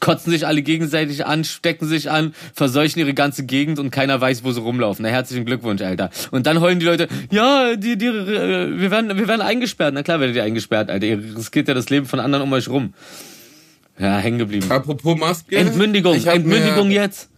[0.00, 4.44] kotzen sich alle gegenseitig an, stecken sich an, verseuchen ihre ganze Gegend und keiner weiß,
[4.44, 5.02] wo sie rumlaufen.
[5.02, 6.10] Na, herzlichen Glückwunsch, Alter.
[6.30, 9.94] Und dann heulen die Leute, ja, die, die, äh, wir werden, wir werden eingesperrt.
[9.94, 11.06] Na klar werdet ihr eingesperrt, Alter.
[11.06, 12.94] Ihr riskiert ja das Leben von anderen um euch rum.
[13.98, 14.70] Ja, hängen geblieben.
[14.70, 15.56] Apropos Maske.
[15.56, 17.28] Entmündigung, Entmündigung jetzt.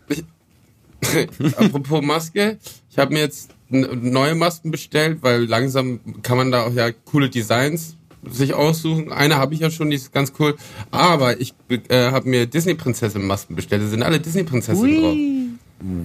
[1.57, 2.59] Apropos Maske,
[2.91, 7.29] ich habe mir jetzt neue Masken bestellt, weil langsam kann man da auch ja coole
[7.29, 7.97] Designs
[8.31, 9.13] sich aussuchen.
[9.13, 10.57] Eine habe ich ja schon, die ist ganz cool.
[10.91, 13.83] Aber ich äh, habe mir Disney-Prinzessin-Masken bestellt.
[13.83, 15.17] Da sind alle Disney-Prinzessinnen drauf.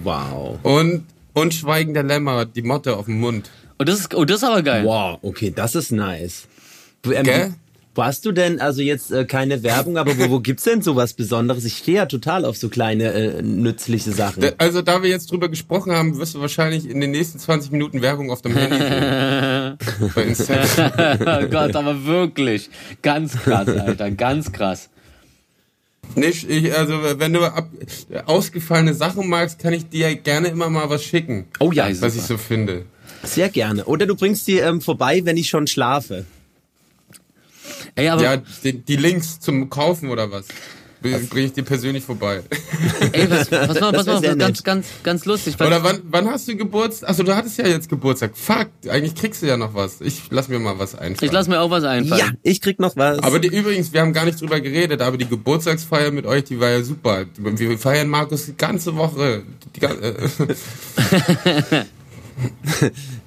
[0.04, 0.60] Wow.
[0.64, 3.49] Und, und Schweigen der Lämmer, die Motte auf dem Mund.
[3.78, 4.86] Und das ist, oh, das ist aber geil.
[4.86, 6.47] Wow, okay, das ist nice.
[7.06, 7.54] Ähm, Gell?
[7.93, 11.13] Wo hast du denn, also jetzt äh, keine Werbung, aber wo, wo gibt's denn sowas
[11.13, 11.65] Besonderes?
[11.65, 14.45] Ich stehe ja total auf so kleine äh, nützliche Sachen.
[14.57, 18.01] Also da wir jetzt drüber gesprochen haben, wirst du wahrscheinlich in den nächsten 20 Minuten
[18.01, 18.77] Werbung auf dem Handy.
[20.15, 21.19] Bei Instagram.
[21.19, 22.69] oh Gott, aber wirklich.
[23.01, 24.09] Ganz krass, Alter.
[24.11, 24.89] Ganz krass.
[26.15, 27.69] Nicht, ich, also wenn du ab,
[28.25, 31.45] ausgefallene Sachen magst, kann ich dir gerne immer mal was schicken.
[31.59, 32.85] Oh ja, was ich so finde.
[33.23, 33.85] sehr gerne.
[33.85, 36.25] Oder du bringst die ähm, vorbei, wenn ich schon schlafe.
[37.95, 40.45] Ey, aber Ja, die, die Links zum Kaufen oder was?
[41.01, 42.43] Bringe ich dir persönlich vorbei.
[43.11, 45.55] ey, was, pass mal, pass mal, ganz, ganz, ganz lustig.
[45.59, 47.09] Oder wann, wann hast du Geburtstag?
[47.09, 48.38] Achso, du hattest ja jetzt Geburtstag.
[48.38, 49.99] Fuck, eigentlich kriegst du ja noch was.
[50.01, 51.17] Ich lass mir mal was einfallen.
[51.27, 52.38] ich lass mir auch was Ja, einfallen.
[52.43, 53.17] ich krieg noch was.
[53.17, 56.59] aber die, übrigens, wir haben gar nicht drüber geredet, aber die Geburtstagsfeier mit euch, die
[56.59, 57.25] war ja super.
[57.36, 59.41] Wir feiern Markus die ganze Woche.
[59.75, 60.13] Die, äh,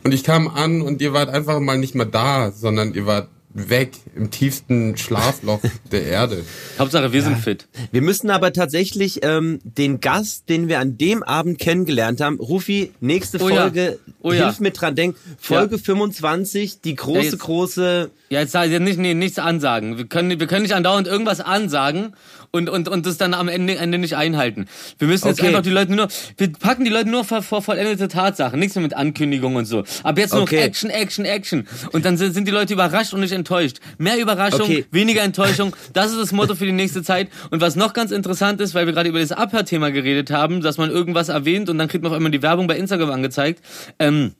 [0.05, 3.28] und ich kam an und ihr wart einfach mal nicht mehr da, sondern ihr wart
[3.55, 5.61] weg im tiefsten Schlafloch
[5.92, 6.44] der Erde.
[6.78, 7.68] Hauptsache, wir sind fit.
[7.92, 12.92] Wir müssen aber tatsächlich ähm, den Gast, den wir an dem Abend kennengelernt haben, Rufi,
[13.00, 13.62] nächste Oh ja.
[13.62, 14.46] Folge, Oh ja.
[14.46, 15.82] hilf mit dran denken, Folge Ja.
[15.82, 18.11] 25, die Ja, große, jetzt- große...
[18.30, 19.96] Ja, jetzt sag ich nicht, nee, nichts ansagen.
[19.98, 22.14] Wir können, wir können nicht andauernd irgendwas ansagen
[22.55, 24.66] und, und, und das dann am Ende, Ende nicht einhalten.
[24.98, 25.48] Wir müssen jetzt Okay.
[25.48, 28.59] einfach die Leute nur, wir packen die Leute nur vor, vor vollendete Tatsachen.
[28.61, 29.82] Nichts mehr mit Ankündigungen und so.
[30.05, 30.59] Aber jetzt nur Okay.
[30.59, 31.66] Action, Action, Action.
[31.92, 33.78] Und dann sind, sind die Leute überrascht und nicht enttäuscht.
[33.98, 34.86] Mehr Überraschung, Okay.
[34.92, 35.74] weniger Enttäuschung.
[35.92, 37.28] Das ist das Motto für die nächste Zeit.
[37.50, 40.78] Und was noch ganz interessant ist, weil wir gerade über das Abhörthema geredet haben, dass
[40.78, 43.61] man irgendwas erwähnt und dann kriegt man auf einmal die Werbung bei Instagram angezeigt.
[43.98, 44.34] Ähm,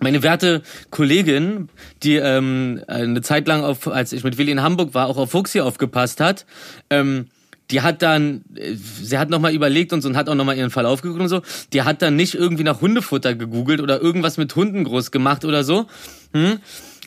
[0.00, 1.68] meine werte Kollegin,
[2.02, 5.30] die ähm, eine Zeit lang, auf, als ich mit Willi in Hamburg war, auch auf
[5.30, 6.46] Fuchsi aufgepasst hat,
[6.90, 7.26] ähm,
[7.72, 10.70] die hat dann, äh, sie hat nochmal überlegt und so und hat auch nochmal ihren
[10.70, 11.42] Fall aufgeguckt und so,
[11.72, 15.64] die hat dann nicht irgendwie nach Hundefutter gegoogelt oder irgendwas mit Hunden groß gemacht oder
[15.64, 15.86] so.
[16.32, 16.58] Hm?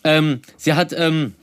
[0.04, 0.94] Ähm, sie hat...
[0.98, 1.34] Ähm,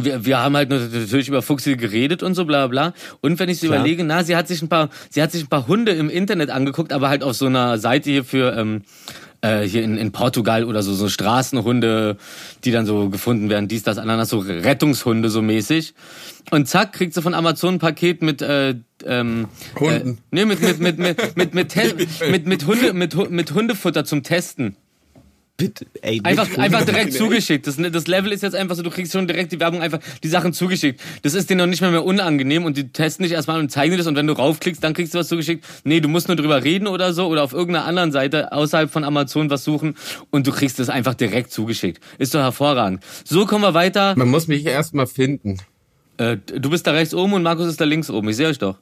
[0.00, 2.94] wir, wir haben halt natürlich über Fuchsi geredet und so bla bla.
[3.20, 3.78] Und wenn ich so Klar.
[3.78, 6.50] überlege, na, sie hat sich ein paar, sie hat sich ein paar Hunde im Internet
[6.50, 8.82] angeguckt, aber halt auf so einer Seite hier für ähm,
[9.44, 12.16] äh, hier in, in Portugal oder so so Straßenhunde,
[12.64, 15.94] die dann so gefunden werden, dies, das, ananas, so Rettungshunde so mäßig.
[16.50, 18.74] Und zack, kriegt sie von Amazon ein Paket mit äh,
[19.04, 20.10] ähm, Hunden.
[20.10, 21.94] Äh, nee, mit mit mit mit mit mit, Te-
[22.30, 24.76] mit, mit Hunde mit, mit Hundefutter zum Testen.
[25.56, 27.68] Bitte, ey, Einfach, einfach direkt zugeschickt.
[27.68, 30.28] Das, das Level ist jetzt einfach so, du kriegst schon direkt die Werbung einfach die
[30.28, 31.00] Sachen zugeschickt.
[31.22, 33.92] Das ist denen noch nicht mehr, mehr unangenehm und die testen dich erstmal und zeigen
[33.92, 35.64] dir das und wenn du raufklickst, dann kriegst du was zugeschickt.
[35.84, 39.04] Nee, du musst nur drüber reden oder so oder auf irgendeiner anderen Seite außerhalb von
[39.04, 39.94] Amazon was suchen
[40.30, 42.02] und du kriegst es einfach direkt zugeschickt.
[42.18, 43.04] Ist doch hervorragend.
[43.24, 44.14] So kommen wir weiter.
[44.16, 45.58] Man muss mich erstmal finden.
[46.16, 48.28] Äh, du bist da rechts oben und Markus ist da links oben.
[48.28, 48.78] Ich sehe euch doch.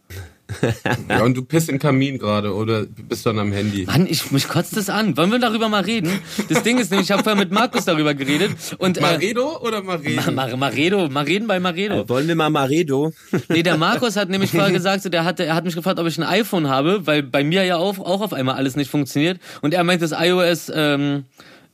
[1.09, 3.85] Ja, und du pisst in den Kamin gerade oder bist dann am Handy?
[3.87, 5.17] Mann, ich, mich kotzt das an.
[5.17, 6.11] Wollen wir darüber mal reden?
[6.49, 8.53] Das Ding ist nämlich, ich habe vorher mit Markus darüber geredet.
[8.79, 10.31] Und, äh, Maredo oder Maredo?
[10.33, 12.09] Mar Maredo, mal reden bei Maredo.
[12.09, 13.13] Wollen wir mal Maredo?
[13.49, 16.07] Nee, der Markus hat nämlich vorher gesagt, so, der hatte, er hat mich gefragt, ob
[16.07, 19.41] ich ein iPhone habe, weil bei mir ja auch, auch auf einmal alles nicht funktioniert.
[19.61, 21.25] Und er meint, das iOS, ähm,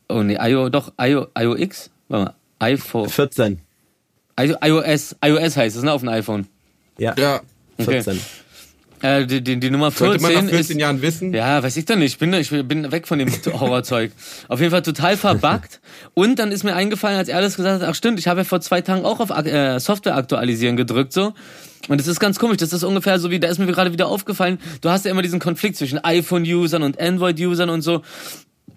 [0.08, 1.90] oh nee, IO, doch, IO, iOX?
[2.08, 2.34] Warte mal,
[2.66, 3.08] iPhone.
[3.08, 3.58] 14.
[4.40, 6.46] I- iOS, iOS heißt es, ne, auf dem iPhone.
[6.98, 7.40] Ja, Ja.
[7.78, 8.20] 14.
[9.02, 11.34] Äh, die, die, die Nummer Sollte 14 man nach 14 ist, Jahren wissen?
[11.34, 12.12] Ja, weiß ich doch nicht.
[12.12, 14.12] Ich bin, ich bin weg von dem Horrorzeug.
[14.48, 15.80] Auf jeden Fall total verbuggt.
[16.14, 18.44] Und dann ist mir eingefallen, als er das gesagt hat, ach stimmt, ich habe ja
[18.44, 21.34] vor zwei Tagen auch auf äh, Software aktualisieren gedrückt so.
[21.88, 22.58] Und das ist ganz komisch.
[22.58, 25.22] Das ist ungefähr so wie, da ist mir gerade wieder aufgefallen, du hast ja immer
[25.22, 28.02] diesen Konflikt zwischen iPhone-Usern und Android-Usern und so.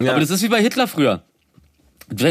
[0.02, 0.12] Ja.
[0.12, 1.24] Aber das ist wie bei Hitler früher.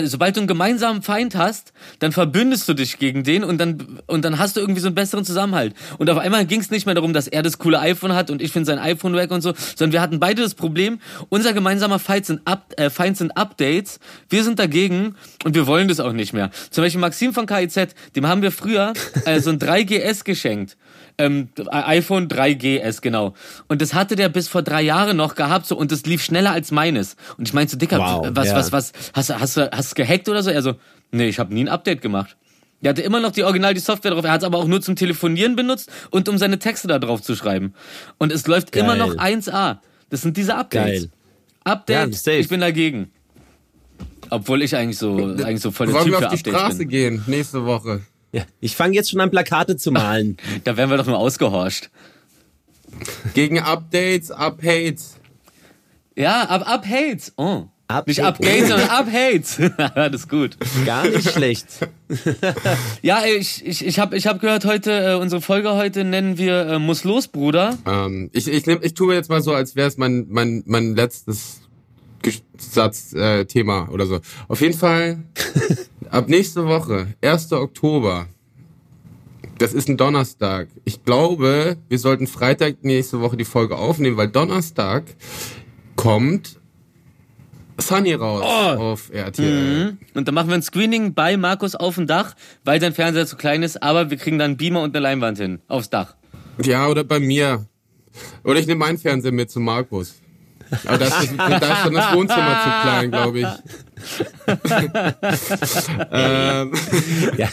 [0.04, 4.24] Sobald du einen gemeinsamen Feind hast, dann verbündest du dich gegen den und dann und
[4.24, 5.74] dann hast du irgendwie so einen besseren Zusammenhalt.
[5.98, 8.42] Und auf einmal ging es nicht mehr darum, dass er das coole iPhone hat und
[8.42, 11.00] ich finde sein iPhone weg und so, sondern wir hatten beide das Problem,
[11.30, 15.14] unser gemeinsamer Feind sind, Up, äh, Feind sind Updates, wir sind dagegen
[15.44, 16.50] und wir wollen das auch nicht mehr.
[16.70, 18.92] Zum Beispiel Maxim von KIZ, dem haben wir früher
[19.24, 20.76] äh, so ein 3GS geschenkt.
[21.18, 23.34] Ähm, iPhone 3GS, genau.
[23.68, 26.52] Und das hatte der bis vor drei Jahren noch gehabt, so, und das lief schneller
[26.52, 27.16] als meines.
[27.36, 28.56] Und ich meinte so, Dicker, Wow, was, ja.
[28.56, 30.50] was, was, hast du, hast du, hast du gehackt oder so?
[30.50, 30.74] Er so,
[31.10, 32.36] nee, ich habe nie ein Update gemacht.
[32.82, 34.24] Der hatte immer noch die Original, die Software drauf.
[34.24, 37.20] Er hat es aber auch nur zum Telefonieren benutzt und um seine Texte da drauf
[37.20, 37.74] zu schreiben.
[38.16, 38.84] Und es läuft Geil.
[38.84, 39.78] immer noch 1A.
[40.08, 41.02] Das sind diese Updates.
[41.02, 41.10] Geil.
[41.64, 43.10] Update, Ja, ich bin dagegen.
[44.30, 46.58] Obwohl ich eigentlich so, eigentlich so voll der Wollen Typ wir für auf die Updates
[46.60, 46.88] Straße bin.
[46.88, 48.00] gehen nächste Woche?
[48.32, 48.42] Ja.
[48.60, 50.36] Ich fange jetzt schon an, Plakate zu malen.
[50.64, 51.90] Da werden wir doch nur ausgehorcht.
[53.34, 55.16] Gegen Updates, Uphates.
[56.16, 57.32] Ja, ab, ab Hates.
[57.36, 57.64] Oh.
[57.88, 59.56] Up Nicht Gates, sondern ab Hates.
[59.94, 60.56] das ist gut.
[60.86, 61.66] Gar nicht schlecht.
[63.02, 66.66] Ja, ich, ich, ich habe ich hab gehört, heute, äh, unsere Folge heute nennen wir
[66.66, 67.78] äh, Muss los, Bruder.
[67.86, 70.94] Ähm, ich, ich, nehm, ich tue jetzt mal so, als wäre es mein, mein, mein
[70.94, 71.62] letztes
[72.58, 74.20] Satz, äh, Thema oder so.
[74.46, 75.24] Auf jeden Fall,
[76.10, 77.52] ab nächste Woche, 1.
[77.52, 78.26] Oktober,
[79.58, 80.68] das ist ein Donnerstag.
[80.84, 85.04] Ich glaube, wir sollten Freitag nächste Woche die Folge aufnehmen, weil Donnerstag
[85.96, 86.58] kommt
[87.78, 89.96] Sunny raus auf RTL.
[90.14, 92.34] Und dann machen wir ein Screening bei Markus auf dem Dach,
[92.64, 95.38] weil sein Fernseher zu klein ist, aber wir kriegen dann einen Beamer und eine Leinwand
[95.38, 95.60] hin.
[95.68, 96.14] Aufs Dach.
[96.62, 97.66] Ja, oder bei mir.
[98.44, 100.20] Oder ich nehme meinen Fernseher mit zu Markus.
[100.86, 103.46] Aber da ist, das, da ist schon das Wohnzimmer zu klein, glaube ich.
[106.12, 106.72] Ähm,
[107.36, 107.48] Ja.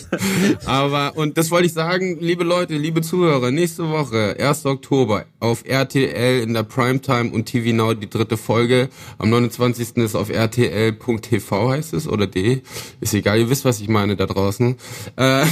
[0.65, 4.65] aber, und das wollte ich sagen, liebe Leute, liebe Zuhörer, nächste Woche, 1.
[4.65, 8.89] Oktober, auf RTL in der Primetime und TV Now die dritte Folge.
[9.17, 9.97] Am 29.
[9.97, 12.61] ist auf rtl.tv heißt es, oder D.
[13.01, 14.75] Ist egal, ihr wisst, was ich meine da draußen.
[15.17, 15.45] Äh,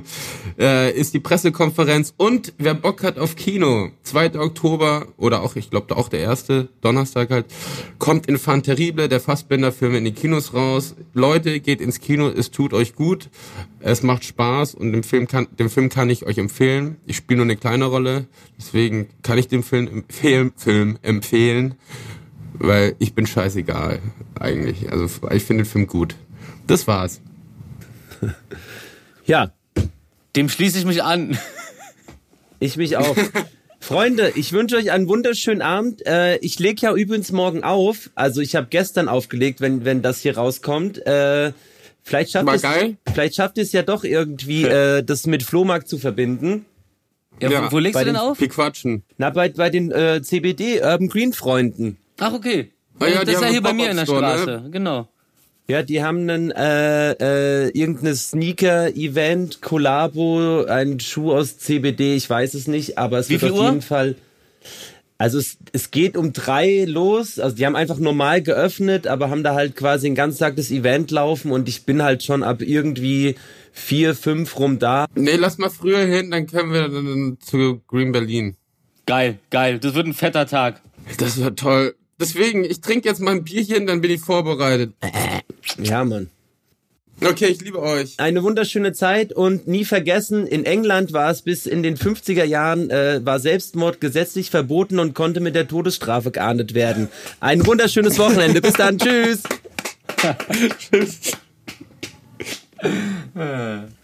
[0.58, 4.38] äh, ist die Pressekonferenz und wer Bock hat auf Kino, 2.
[4.38, 7.46] Oktober, oder auch, ich glaube, auch der erste Donnerstag halt,
[7.98, 10.94] kommt Infant Terrible, der Fassbender-Film in die Kinos raus.
[11.14, 13.30] Leute, geht ins Kino, es tut euch gut,
[13.80, 16.96] es macht Spaß und den Film kann, den Film kann ich euch empfehlen.
[17.06, 18.26] Ich spiele nur eine kleine Rolle,
[18.58, 21.74] deswegen kann ich den Film empfehlen, Film empfehlen,
[22.54, 24.00] weil ich bin scheißegal,
[24.38, 24.90] eigentlich.
[24.90, 26.16] Also, ich finde den Film gut.
[26.66, 27.20] Das war's.
[29.24, 29.52] Ja,
[30.34, 31.38] Dem schließe ich mich an.
[32.58, 33.16] ich mich auch.
[33.82, 36.06] Freunde, ich wünsche euch einen wunderschönen Abend.
[36.06, 38.10] Äh, ich lege ja übrigens morgen auf.
[38.14, 41.04] Also ich habe gestern aufgelegt, wenn, wenn das hier rauskommt.
[41.04, 41.52] Äh,
[42.04, 42.96] vielleicht schafft es, geil?
[43.12, 46.64] vielleicht schafft es ja doch irgendwie, äh, das mit Flohmarkt zu verbinden.
[47.40, 48.40] Ja, Ja, wo, wo legst bei du denn den auf?
[48.40, 49.02] Wir quatschen.
[49.18, 51.98] Na, bei, bei den äh, CBD Urban Green Freunden.
[52.20, 52.70] Ach, okay.
[53.00, 54.52] Ah ja, das ist ja hier bei mir in der Pop-up-Store, ne?
[54.60, 54.70] Straße.
[54.70, 55.08] Genau.
[55.72, 62.52] Ja, die haben einen äh, äh, irgendeine Sneaker-Event, Kollabo, ein Schuh aus CBD, ich weiß
[62.52, 63.64] es nicht, aber es Wie wird auf Uhr?
[63.64, 64.16] jeden Fall.
[65.16, 67.38] Also es, es geht um drei los.
[67.38, 70.70] Also die haben einfach normal geöffnet, aber haben da halt quasi den ganzen Tag das
[70.70, 73.36] Event laufen und ich bin halt schon ab irgendwie
[73.72, 75.06] vier, fünf rum da.
[75.14, 78.58] Nee, lass mal früher hin, dann können wir dann zu Green Berlin.
[79.06, 79.78] Geil, geil.
[79.78, 80.82] Das wird ein fetter Tag.
[81.16, 81.94] Das wird toll.
[82.22, 84.92] Deswegen, ich trinke jetzt mal ein Bierchen, dann bin ich vorbereitet.
[85.78, 86.30] Ja, Mann.
[87.20, 88.14] Okay, ich liebe euch.
[88.18, 92.90] Eine wunderschöne Zeit und nie vergessen, in England war es bis in den 50er Jahren,
[92.90, 97.08] äh, war Selbstmord gesetzlich verboten und konnte mit der Todesstrafe geahndet werden.
[97.40, 98.60] Ein wunderschönes Wochenende.
[98.60, 98.98] Bis dann.
[98.98, 99.42] Tschüss.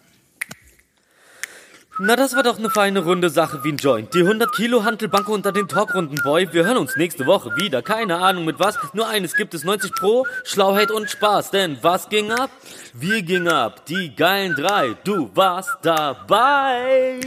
[2.01, 4.15] Na, das war doch eine feine runde Sache wie ein Joint.
[4.15, 6.49] Die 100 Kilo Hantelbank unter den Talkrunden, Boy.
[6.53, 7.83] Wir hören uns nächste Woche wieder.
[7.83, 8.79] Keine Ahnung mit was.
[8.93, 10.25] Nur eines gibt es 90 Pro.
[10.45, 11.51] Schlauheit und Spaß.
[11.51, 12.51] Denn was ging ab?
[12.93, 13.85] Wir gingen ab.
[13.87, 14.95] Die geilen drei.
[15.03, 17.19] Du warst dabei.